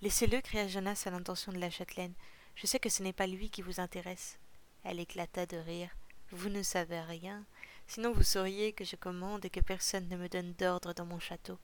Laissez-le, 0.00 0.40
cria 0.40 0.66
Jonas 0.66 1.02
à 1.06 1.10
l'intention 1.10 1.52
de 1.52 1.58
la 1.58 1.70
châtelaine. 1.70 2.14
Je 2.54 2.66
sais 2.66 2.80
que 2.80 2.88
ce 2.88 3.02
n'est 3.02 3.12
pas 3.12 3.26
lui 3.26 3.50
qui 3.50 3.62
vous 3.62 3.78
intéresse. 3.78 4.38
Elle 4.84 5.00
éclata 5.00 5.44
de 5.44 5.58
rire. 5.58 5.90
Vous 6.30 6.48
ne 6.48 6.62
savez 6.62 7.00
rien. 7.00 7.44
Sinon 7.86 8.12
vous 8.12 8.22
sauriez 8.22 8.72
que 8.72 8.84
je 8.84 8.96
commande 8.96 9.44
et 9.44 9.50
que 9.50 9.60
personne 9.60 10.08
ne 10.08 10.16
me 10.16 10.28
donne 10.28 10.54
d'ordre 10.54 10.94
dans 10.94 11.06
mon 11.06 11.18
château. 11.18 11.58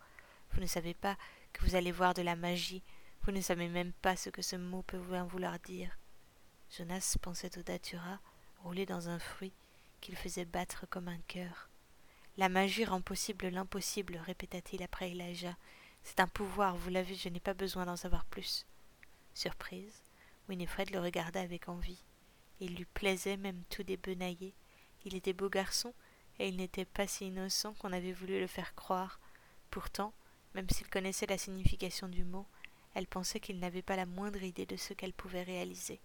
Vous 0.53 0.61
ne 0.61 0.67
savez 0.67 0.95
pas 0.95 1.17
que 1.53 1.65
vous 1.65 1.77
allez 1.77 1.93
voir 1.93 2.13
de 2.13 2.23
la 2.23 2.37
magie. 2.37 2.83
Vous 3.25 3.33
ne 3.33 3.41
savez 3.41 3.69
même 3.69 3.93
pas 3.93 4.17
ce 4.17 4.29
que 4.29 4.43
ce 4.43 4.57
mot 4.57 4.83
peut 4.83 4.99
bien 4.99 5.25
vouloir 5.25 5.59
dire. 5.59 5.97
Jonas 6.71 7.17
pensait 7.23 7.57
au 7.59 7.63
datura, 7.63 8.21
roulé 8.63 8.85
dans 8.85 9.09
un 9.09 9.19
fruit, 9.19 9.55
qu'il 10.03 10.15
faisait 10.15 10.45
battre 10.45 10.87
comme 10.91 11.09
un 11.09 11.21
cœur. 11.27 11.71
La 12.37 12.51
magie 12.51 12.85
rend 12.85 13.01
possible 13.01 13.49
l'impossible, 13.49 14.21
répéta-t-il 14.27 14.83
après 14.83 15.13
Elijah. 15.13 15.57
C'est 16.03 16.21
un 16.21 16.29
pouvoir, 16.29 16.77
vous 16.77 16.91
l'avez, 16.91 17.15
je 17.15 17.31
n'ai 17.31 17.41
pas 17.41 17.55
besoin 17.55 17.87
d'en 17.87 17.97
savoir 17.97 18.27
plus. 18.27 18.67
Surprise, 19.33 20.03
Winifred 20.51 20.91
le 20.91 21.01
regarda 21.01 21.41
avec 21.41 21.71
envie. 21.71 22.03
Il 22.61 22.75
lui 22.75 22.85
plaisait 22.85 23.39
même 23.39 23.63
tout 23.71 23.85
débenaillé. 23.85 24.53
Il 25.07 25.15
était 25.15 25.33
beau 25.33 25.49
garçon, 25.49 25.95
et 26.39 26.49
il 26.49 26.57
n'était 26.59 26.85
pas 26.85 27.07
si 27.07 27.29
innocent 27.29 27.73
qu'on 27.79 27.95
avait 27.95 28.13
voulu 28.13 28.39
le 28.39 28.49
faire 28.49 28.75
croire. 28.75 29.19
Pourtant, 29.71 30.13
même 30.55 30.69
s'il 30.69 30.89
connaissait 30.89 31.27
la 31.27 31.39
signification 31.39 32.07
du 32.07 32.25
mot, 32.25 32.47
elle 32.95 33.07
pensait 33.07 33.41
qu'il 33.41 33.59
n'avait 33.59 33.83
pas 33.83 33.97
la 33.97 34.07
moindre 34.07 34.43
idée 34.43 34.67
de 34.67 34.77
ce 34.77 34.95
qu'elle 34.95 35.13
pouvait 35.13 35.43
réaliser. 35.43 36.01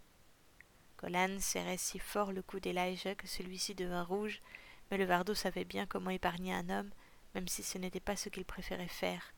Golan 1.01 1.39
serrait 1.39 1.77
si 1.77 1.99
fort 1.99 2.31
le 2.31 2.41
cou 2.41 2.59
d'Elijah 2.59 3.15
que 3.15 3.27
celui-ci 3.27 3.75
devint 3.75 4.03
rouge, 4.03 4.41
mais 4.89 4.97
le 4.97 5.05
Vardo 5.05 5.33
savait 5.33 5.65
bien 5.65 5.85
comment 5.85 6.09
épargner 6.09 6.53
un 6.53 6.69
homme, 6.69 6.89
même 7.35 7.47
si 7.47 7.63
ce 7.63 7.77
n'était 7.77 7.99
pas 7.99 8.15
ce 8.15 8.29
qu'il 8.29 8.43
préférait 8.43 8.87
faire. 8.87 9.33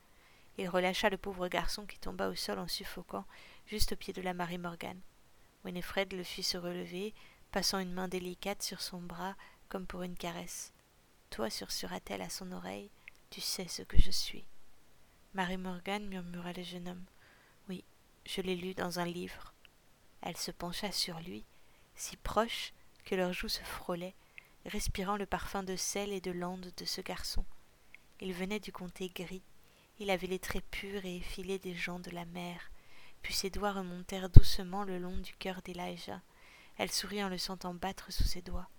Il 0.58 0.70
relâcha 0.70 1.10
le 1.10 1.18
pauvre 1.18 1.48
garçon 1.48 1.86
qui 1.86 2.00
tomba 2.00 2.30
au 2.30 2.36
sol 2.36 2.60
en 2.60 2.68
suffoquant, 2.68 3.26
juste 3.68 3.94
au 3.94 3.96
pied 3.96 4.14
de 4.14 4.22
la 4.22 4.34
Marie 4.34 4.58
Morgan. 4.58 5.00
Winifred 5.64 6.12
le 6.14 6.24
fit 6.24 6.44
se 6.44 6.58
relever, 6.58 7.14
passant 7.52 7.80
une 7.80 7.94
main 7.94 8.08
délicate 8.08 8.64
sur 8.64 8.82
son 8.82 9.02
bras 9.02 9.36
comme 9.70 9.86
pour 9.86 10.04
une 10.04 10.18
caresse. 10.18 10.74
Toi, 11.30 11.50
sursura-t-elle 11.50 12.22
à 12.22 12.30
son 12.30 12.52
oreille, 12.52 12.90
tu 13.30 13.40
sais 13.40 13.68
ce 13.68 13.84
que 13.84 14.00
je 14.00 14.12
suis. 14.12 14.46
Marie 15.34 15.58
Morgan 15.58 16.06
murmura 16.08 16.52
le 16.54 16.64
jeune 16.64 16.90
homme. 16.90 17.06
Je 18.26 18.42
l'ai 18.42 18.56
lu 18.56 18.74
dans 18.74 19.00
un 19.00 19.06
livre. 19.06 19.54
Elle 20.22 20.38
se 20.38 20.52
pencha 20.52 20.92
sur 20.92 21.20
lui, 21.20 21.44
si 21.96 22.18
proche 22.18 22.74
que 23.06 23.16
leurs 23.16 23.34
joues 23.34 23.50
se 23.50 23.64
frôlaient, 23.64 24.16
respirant 24.66 25.18
le 25.18 25.26
parfum 25.26 25.64
de 25.64 25.76
sel 25.76 26.12
et 26.14 26.22
de 26.22 26.32
lande 26.32 26.72
de 26.78 26.86
ce 26.86 27.02
garçon. 27.02 27.44
Il 28.20 28.34
venait 28.34 28.60
du 28.60 28.72
comté 28.72 29.10
gris, 29.10 29.44
il 30.00 30.10
avait 30.10 30.28
les 30.28 30.40
traits 30.40 30.66
purs 30.72 31.06
et 31.06 31.18
effilés 31.18 31.60
des 31.60 31.74
gens 31.74 32.00
de 32.00 32.12
la 32.12 32.26
mer, 32.26 32.72
puis 33.22 33.34
ses 33.34 33.50
doigts 33.50 33.74
remontèrent 33.74 34.30
doucement 34.30 34.84
le 34.84 35.00
long 35.00 35.18
du 35.18 35.34
cœur 35.34 35.62
d'Elijah. 35.62 36.22
Elle 36.78 36.92
sourit 36.92 37.24
en 37.24 37.30
le 37.30 37.38
sentant 37.38 37.74
battre 37.74 38.12
sous 38.12 38.24
ses 38.24 38.42
doigts. 38.42 38.70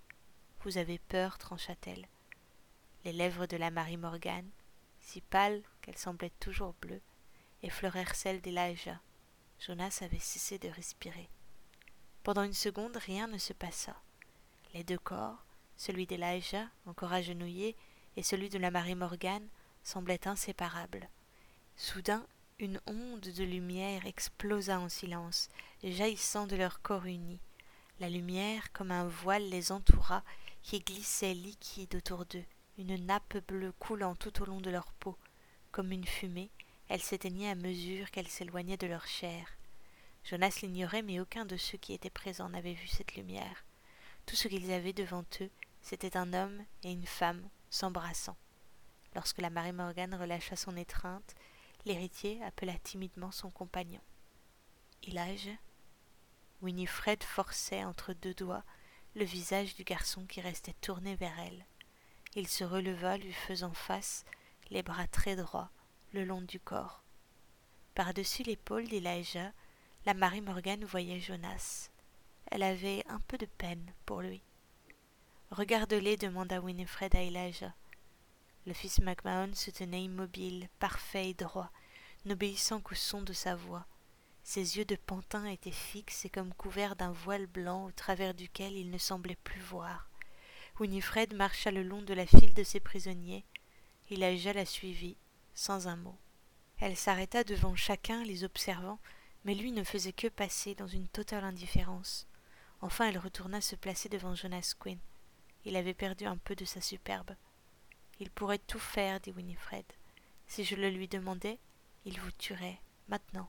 Vous 0.64 0.78
avez 0.78 0.98
peur, 0.98 1.38
trancha-t-elle. 1.38 2.06
Les 3.04 3.12
lèvres 3.12 3.46
de 3.46 3.56
la 3.56 3.70
Marie 3.70 3.96
Morgan, 3.96 4.48
si 5.00 5.20
pâles 5.20 5.62
qu'elles 5.80 5.98
semblaient 5.98 6.32
toujours 6.40 6.74
bleues, 6.80 7.02
effleurèrent 7.62 8.14
celles 8.14 8.40
d'Elijah. 8.40 9.00
Jonas 9.64 10.00
avait 10.02 10.18
cessé 10.18 10.58
de 10.58 10.68
respirer. 10.68 11.28
Pendant 12.24 12.42
une 12.42 12.52
seconde, 12.52 12.96
rien 12.96 13.28
ne 13.28 13.38
se 13.38 13.52
passa. 13.52 13.94
Les 14.74 14.82
deux 14.82 14.98
corps, 14.98 15.44
celui 15.76 16.04
d'Elijah, 16.04 16.66
encore 16.84 17.12
agenouillé, 17.12 17.76
et 18.16 18.24
celui 18.24 18.48
de 18.48 18.58
la 18.58 18.72
Marie 18.72 18.96
Morgane, 18.96 19.46
semblaient 19.84 20.26
inséparables. 20.26 21.08
Soudain, 21.76 22.26
une 22.58 22.80
onde 22.86 23.20
de 23.20 23.44
lumière 23.44 24.04
explosa 24.04 24.80
en 24.80 24.88
silence, 24.88 25.48
jaillissant 25.84 26.48
de 26.48 26.56
leur 26.56 26.82
corps 26.82 27.06
unis. 27.06 27.40
La 28.00 28.08
lumière, 28.08 28.72
comme 28.72 28.90
un 28.90 29.06
voile, 29.06 29.48
les 29.48 29.70
entoura, 29.70 30.24
qui 30.64 30.80
glissait 30.80 31.34
liquide 31.34 31.94
autour 31.94 32.26
d'eux, 32.26 32.44
une 32.78 32.96
nappe 33.06 33.38
bleue 33.46 33.72
coulant 33.78 34.16
tout 34.16 34.42
au 34.42 34.44
long 34.44 34.60
de 34.60 34.70
leur 34.70 34.92
peau. 34.94 35.16
Comme 35.70 35.92
une 35.92 36.06
fumée, 36.06 36.50
elle 36.92 37.00
s'éteignait 37.00 37.48
à 37.48 37.54
mesure 37.54 38.10
qu'elle 38.10 38.28
s'éloignait 38.28 38.76
de 38.76 38.86
leur 38.86 39.06
chair. 39.06 39.56
Jonas 40.24 40.58
l'ignorait, 40.60 41.00
mais 41.00 41.20
aucun 41.20 41.46
de 41.46 41.56
ceux 41.56 41.78
qui 41.78 41.94
étaient 41.94 42.10
présents 42.10 42.50
n'avait 42.50 42.74
vu 42.74 42.86
cette 42.86 43.14
lumière. 43.14 43.64
Tout 44.26 44.36
ce 44.36 44.46
qu'ils 44.46 44.70
avaient 44.70 44.92
devant 44.92 45.24
eux, 45.40 45.48
c'était 45.80 46.18
un 46.18 46.34
homme 46.34 46.62
et 46.82 46.92
une 46.92 47.06
femme 47.06 47.48
s'embrassant. 47.70 48.36
Lorsque 49.14 49.38
la 49.38 49.48
Marie 49.48 49.72
Morgane 49.72 50.14
relâcha 50.14 50.54
son 50.54 50.76
étreinte, 50.76 51.34
l'héritier 51.86 52.42
appela 52.44 52.74
timidement 52.80 53.32
son 53.32 53.48
compagnon. 53.50 54.02
Elijah 55.02 55.56
Winifred 56.60 57.22
forçait 57.22 57.84
entre 57.84 58.12
deux 58.12 58.34
doigts 58.34 58.64
le 59.14 59.24
visage 59.24 59.76
du 59.76 59.84
garçon 59.84 60.26
qui 60.26 60.42
restait 60.42 60.76
tourné 60.82 61.16
vers 61.16 61.40
elle. 61.40 61.64
Il 62.34 62.48
se 62.48 62.64
releva, 62.64 63.16
lui 63.16 63.32
faisant 63.32 63.72
face, 63.72 64.26
les 64.68 64.82
bras 64.82 65.06
très 65.06 65.36
droits, 65.36 65.70
le 66.12 66.24
long 66.24 66.42
du 66.42 66.60
corps. 66.60 67.02
Par-dessus 67.94 68.42
l'épaule 68.42 68.86
d'Elijah, 68.88 69.52
la 70.04 70.14
Marie 70.14 70.40
Morgane 70.40 70.84
voyait 70.84 71.20
Jonas. 71.20 71.90
Elle 72.50 72.62
avait 72.62 73.04
un 73.08 73.20
peu 73.20 73.38
de 73.38 73.46
peine 73.46 73.92
pour 74.04 74.20
lui. 74.20 74.42
Regarde-les, 75.50 76.16
demanda 76.16 76.60
Winifred 76.60 77.14
à 77.14 77.22
Elijah. 77.22 77.74
Le 78.66 78.72
fils 78.72 79.00
MacMahon 79.00 79.54
se 79.54 79.70
tenait 79.70 80.04
immobile, 80.04 80.68
parfait 80.78 81.30
et 81.30 81.34
droit, 81.34 81.70
n'obéissant 82.24 82.80
qu'au 82.80 82.94
son 82.94 83.22
de 83.22 83.32
sa 83.32 83.54
voix. 83.54 83.86
Ses 84.44 84.76
yeux 84.76 84.84
de 84.84 84.96
pantin 84.96 85.44
étaient 85.46 85.70
fixes 85.70 86.24
et 86.24 86.30
comme 86.30 86.52
couverts 86.54 86.96
d'un 86.96 87.12
voile 87.12 87.46
blanc 87.46 87.86
au 87.86 87.92
travers 87.92 88.34
duquel 88.34 88.72
il 88.72 88.90
ne 88.90 88.98
semblait 88.98 89.36
plus 89.44 89.60
voir. 89.60 90.08
Winifred 90.80 91.34
marcha 91.34 91.70
le 91.70 91.82
long 91.82 92.02
de 92.02 92.14
la 92.14 92.26
file 92.26 92.54
de 92.54 92.64
ses 92.64 92.80
prisonniers. 92.80 93.44
Elijah 94.10 94.52
la 94.52 94.64
suivit, 94.64 95.16
sans 95.54 95.88
un 95.88 95.96
mot. 95.96 96.18
Elle 96.78 96.96
s'arrêta 96.96 97.44
devant 97.44 97.76
chacun, 97.76 98.24
les 98.24 98.44
observant, 98.44 98.98
mais 99.44 99.54
lui 99.54 99.72
ne 99.72 99.84
faisait 99.84 100.12
que 100.12 100.28
passer 100.28 100.74
dans 100.74 100.86
une 100.86 101.08
totale 101.08 101.44
indifférence. 101.44 102.26
Enfin 102.80 103.08
elle 103.08 103.18
retourna 103.18 103.60
se 103.60 103.76
placer 103.76 104.08
devant 104.08 104.34
Jonas 104.34 104.74
Quinn. 104.78 104.98
Il 105.64 105.76
avait 105.76 105.94
perdu 105.94 106.24
un 106.24 106.36
peu 106.36 106.56
de 106.56 106.64
sa 106.64 106.80
superbe. 106.80 107.34
Il 108.18 108.30
pourrait 108.30 108.58
tout 108.58 108.78
faire, 108.78 109.20
dit 109.20 109.30
Winifred. 109.32 109.84
Si 110.46 110.64
je 110.64 110.74
le 110.74 110.90
lui 110.90 111.08
demandais, 111.08 111.58
il 112.04 112.20
vous 112.20 112.32
tuerait, 112.32 112.80
maintenant. 113.08 113.48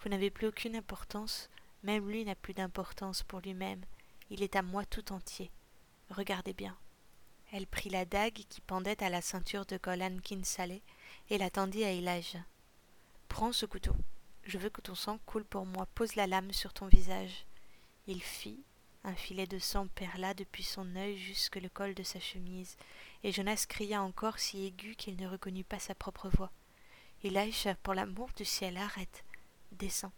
Vous 0.00 0.08
n'avez 0.08 0.30
plus 0.30 0.46
aucune 0.46 0.76
importance, 0.76 1.50
même 1.82 2.08
lui 2.08 2.24
n'a 2.24 2.34
plus 2.34 2.54
d'importance 2.54 3.22
pour 3.22 3.40
lui-même. 3.40 3.84
Il 4.30 4.42
est 4.42 4.56
à 4.56 4.62
moi 4.62 4.84
tout 4.84 5.12
entier. 5.12 5.50
Regardez 6.10 6.52
bien. 6.52 6.76
Elle 7.52 7.66
prit 7.66 7.90
la 7.90 8.04
dague 8.04 8.44
qui 8.48 8.60
pendait 8.60 9.02
à 9.02 9.10
la 9.10 9.20
ceinture 9.20 9.66
de 9.66 9.76
Golan 9.76 10.16
Kinsale 10.22 10.80
et 11.30 11.38
la 11.38 11.50
tendit 11.50 11.84
à 11.84 11.92
Elijah. 11.92 12.44
Prends 13.28 13.52
ce 13.52 13.66
couteau. 13.66 13.94
Je 14.44 14.58
veux 14.58 14.70
que 14.70 14.80
ton 14.80 14.94
sang 14.94 15.18
coule 15.26 15.44
pour 15.44 15.66
moi. 15.66 15.86
Pose 15.94 16.16
la 16.16 16.26
lame 16.26 16.52
sur 16.52 16.72
ton 16.72 16.86
visage. 16.86 17.46
Il 18.06 18.22
fit. 18.22 18.62
Un 19.04 19.14
filet 19.14 19.46
de 19.46 19.58
sang 19.58 19.88
perla 19.88 20.32
depuis 20.32 20.62
son 20.62 20.94
œil 20.94 21.18
jusque 21.18 21.56
le 21.56 21.68
col 21.68 21.92
de 21.94 22.04
sa 22.04 22.20
chemise, 22.20 22.76
et 23.24 23.32
Jonas 23.32 23.66
cria 23.68 24.00
encore 24.00 24.38
si 24.38 24.64
aigu 24.64 24.94
qu'il 24.94 25.16
ne 25.16 25.26
reconnut 25.26 25.64
pas 25.64 25.80
sa 25.80 25.96
propre 25.96 26.28
voix. 26.28 26.52
Elijah, 27.24 27.74
pour 27.82 27.94
l'amour 27.94 28.30
du 28.36 28.44
ciel, 28.44 28.76
arrête. 28.76 29.24
Descends. 29.72 30.12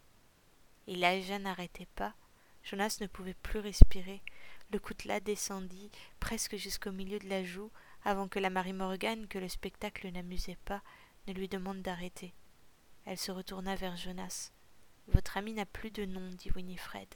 Elijah 0.87 1.39
n'arrêtait 1.39 1.89
pas. 1.95 2.15
Jonas 2.63 2.99
ne 3.01 3.07
pouvait 3.07 3.35
plus 3.35 3.61
respirer. 3.61 4.21
Le 4.71 4.79
coutelas 4.79 5.21
descendit 5.21 5.91
presque 6.21 6.57
jusqu'au 6.57 6.93
milieu 6.93 7.19
de 7.19 7.29
la 7.29 7.43
joue 7.43 7.71
avant 8.05 8.29
que 8.29 8.39
la 8.39 8.51
Marie 8.51 8.73
Morgane, 8.73 9.27
que 9.27 9.39
le 9.39 9.49
spectacle 9.49 10.11
n'amusait 10.11 10.59
pas, 10.65 10.83
ne 11.27 11.33
lui 11.33 11.49
demande 11.49 11.81
d'arrêter. 11.83 12.35
Elle 13.07 13.19
se 13.19 13.33
retourna 13.33 13.77
vers 13.77 13.97
Jonas. 13.97 14.53
Votre 15.09 15.37
ami 15.37 15.55
n'a 15.55 15.67
plus 15.67 15.91
de 15.91 16.05
nom, 16.05 16.31
dit 16.31 16.51
Winifred, 16.55 17.09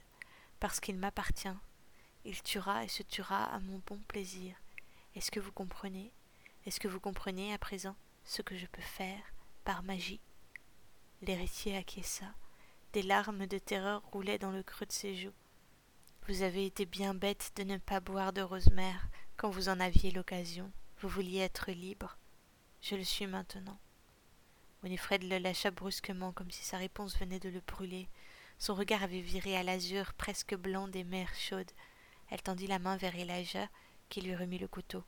parce 0.59 0.79
qu'il 0.79 0.97
m'appartient. 0.97 1.47
Il 2.25 2.41
tuera 2.43 2.83
et 2.83 2.87
se 2.87 3.03
tuera 3.03 3.43
à 3.45 3.59
mon 3.59 3.81
bon 3.85 3.99
plaisir. 4.07 4.55
Est-ce 5.15 5.31
que 5.31 5.39
vous 5.39 5.51
comprenez? 5.51 6.11
Est-ce 6.65 6.79
que 6.79 6.87
vous 6.87 6.99
comprenez 6.99 7.53
à 7.53 7.57
présent 7.57 7.95
ce 8.23 8.41
que 8.41 8.57
je 8.57 8.67
peux 8.67 8.81
faire 8.81 9.33
par 9.63 9.83
magie? 9.83 10.21
L'héritier 11.21 11.77
acquiesça. 11.77 12.33
Des 12.93 13.03
larmes 13.03 13.45
de 13.45 13.57
terreur 13.57 14.01
roulaient 14.11 14.39
dans 14.39 14.51
le 14.51 14.63
creux 14.63 14.85
de 14.85 14.91
ses 14.91 15.15
joues. 15.15 15.33
Vous 16.27 16.41
avez 16.41 16.65
été 16.65 16.85
bien 16.85 17.13
bête 17.13 17.51
de 17.55 17.63
ne 17.63 17.77
pas 17.77 17.99
boire 17.99 18.33
de 18.33 18.41
rosemère 18.41 19.07
quand 19.37 19.49
vous 19.49 19.69
en 19.69 19.79
aviez 19.79 20.11
l'occasion. 20.11 20.71
Vous 21.01 21.07
vouliez 21.07 21.39
être 21.39 21.71
libre. 21.71 22.17
Je 22.81 22.95
le 22.95 23.05
suis 23.05 23.25
maintenant. 23.25 23.79
Winifred 24.83 25.23
le 25.23 25.37
lâcha 25.37 25.71
brusquement 25.71 26.33
comme 26.33 26.51
si 26.51 26.65
sa 26.65 26.77
réponse 26.77 27.17
venait 27.17 27.39
de 27.39 27.47
le 27.47 27.61
brûler. 27.61 28.09
Son 28.57 28.75
regard 28.75 29.01
avait 29.01 29.21
viré 29.21 29.55
à 29.55 29.63
l'azur 29.63 30.11
presque 30.13 30.55
blanc 30.55 30.89
des 30.89 31.05
mers 31.05 31.33
chaudes. 31.35 31.71
Elle 32.29 32.41
tendit 32.41 32.67
la 32.67 32.79
main 32.79 32.97
vers 32.97 33.15
Elijah, 33.15 33.69
qui 34.09 34.19
lui 34.19 34.35
remit 34.35 34.57
le 34.57 34.67
couteau. 34.67 35.05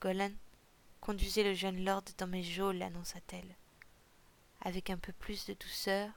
Golan, 0.00 0.30
conduisez 1.00 1.42
le 1.42 1.54
jeune 1.54 1.84
lord 1.84 2.04
dans 2.16 2.28
mes 2.28 2.44
geôles, 2.44 2.80
annonça-t-elle. 2.80 3.56
Avec 4.60 4.88
un 4.88 4.98
peu 4.98 5.12
plus 5.12 5.46
de 5.46 5.54
douceur, 5.54 6.10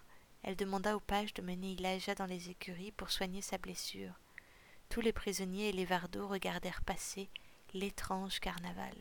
elle 0.44 0.56
demanda 0.56 0.96
au 0.96 1.00
page 1.00 1.34
de 1.34 1.42
mener 1.42 1.74
Elijah 1.74 2.14
dans 2.14 2.28
les 2.28 2.52
écuries 2.52 2.92
pour 2.92 3.10
soigner 3.10 3.42
sa 3.42 3.58
blessure. 3.58 4.14
Tous 4.90 5.02
les 5.02 5.14
prisonniers 5.14 5.70
et 5.70 5.74
les 5.74 5.86
vardeaux 5.86 6.28
regardèrent 6.28 6.84
passer 6.84 7.32
l'étrange 7.74 8.40
carnaval. 8.40 8.96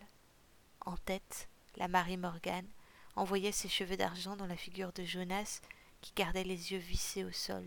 En 0.87 0.97
tête, 0.97 1.49
la 1.77 1.89
Marie 1.89 2.17
Morgane, 2.17 2.69
envoyait 3.17 3.53
ses 3.53 3.69
cheveux 3.69 3.97
d'argent 3.97 4.37
dans 4.37 4.47
la 4.47 4.57
figure 4.57 4.93
de 4.93 5.05
Jonas 5.05 5.61
qui 6.01 6.13
gardait 6.15 6.45
les 6.45 6.73
yeux 6.73 6.79
vissés 6.79 7.25
au 7.25 7.33
sol. 7.33 7.65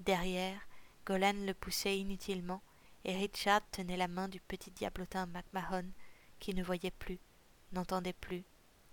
Derrière, 0.00 0.60
Golan 1.06 1.34
le 1.44 1.54
poussait 1.54 1.98
inutilement, 1.98 2.62
et 3.04 3.16
Richard 3.16 3.62
tenait 3.70 3.96
la 3.96 4.08
main 4.08 4.28
du 4.28 4.40
petit 4.40 4.70
diablotin 4.70 5.26
MacMahon 5.26 5.90
qui 6.38 6.54
ne 6.54 6.62
voyait 6.62 6.90
plus, 6.90 7.18
n'entendait 7.72 8.12
plus, 8.12 8.44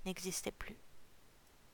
n'existait 0.05 0.51
plus. 0.51 0.77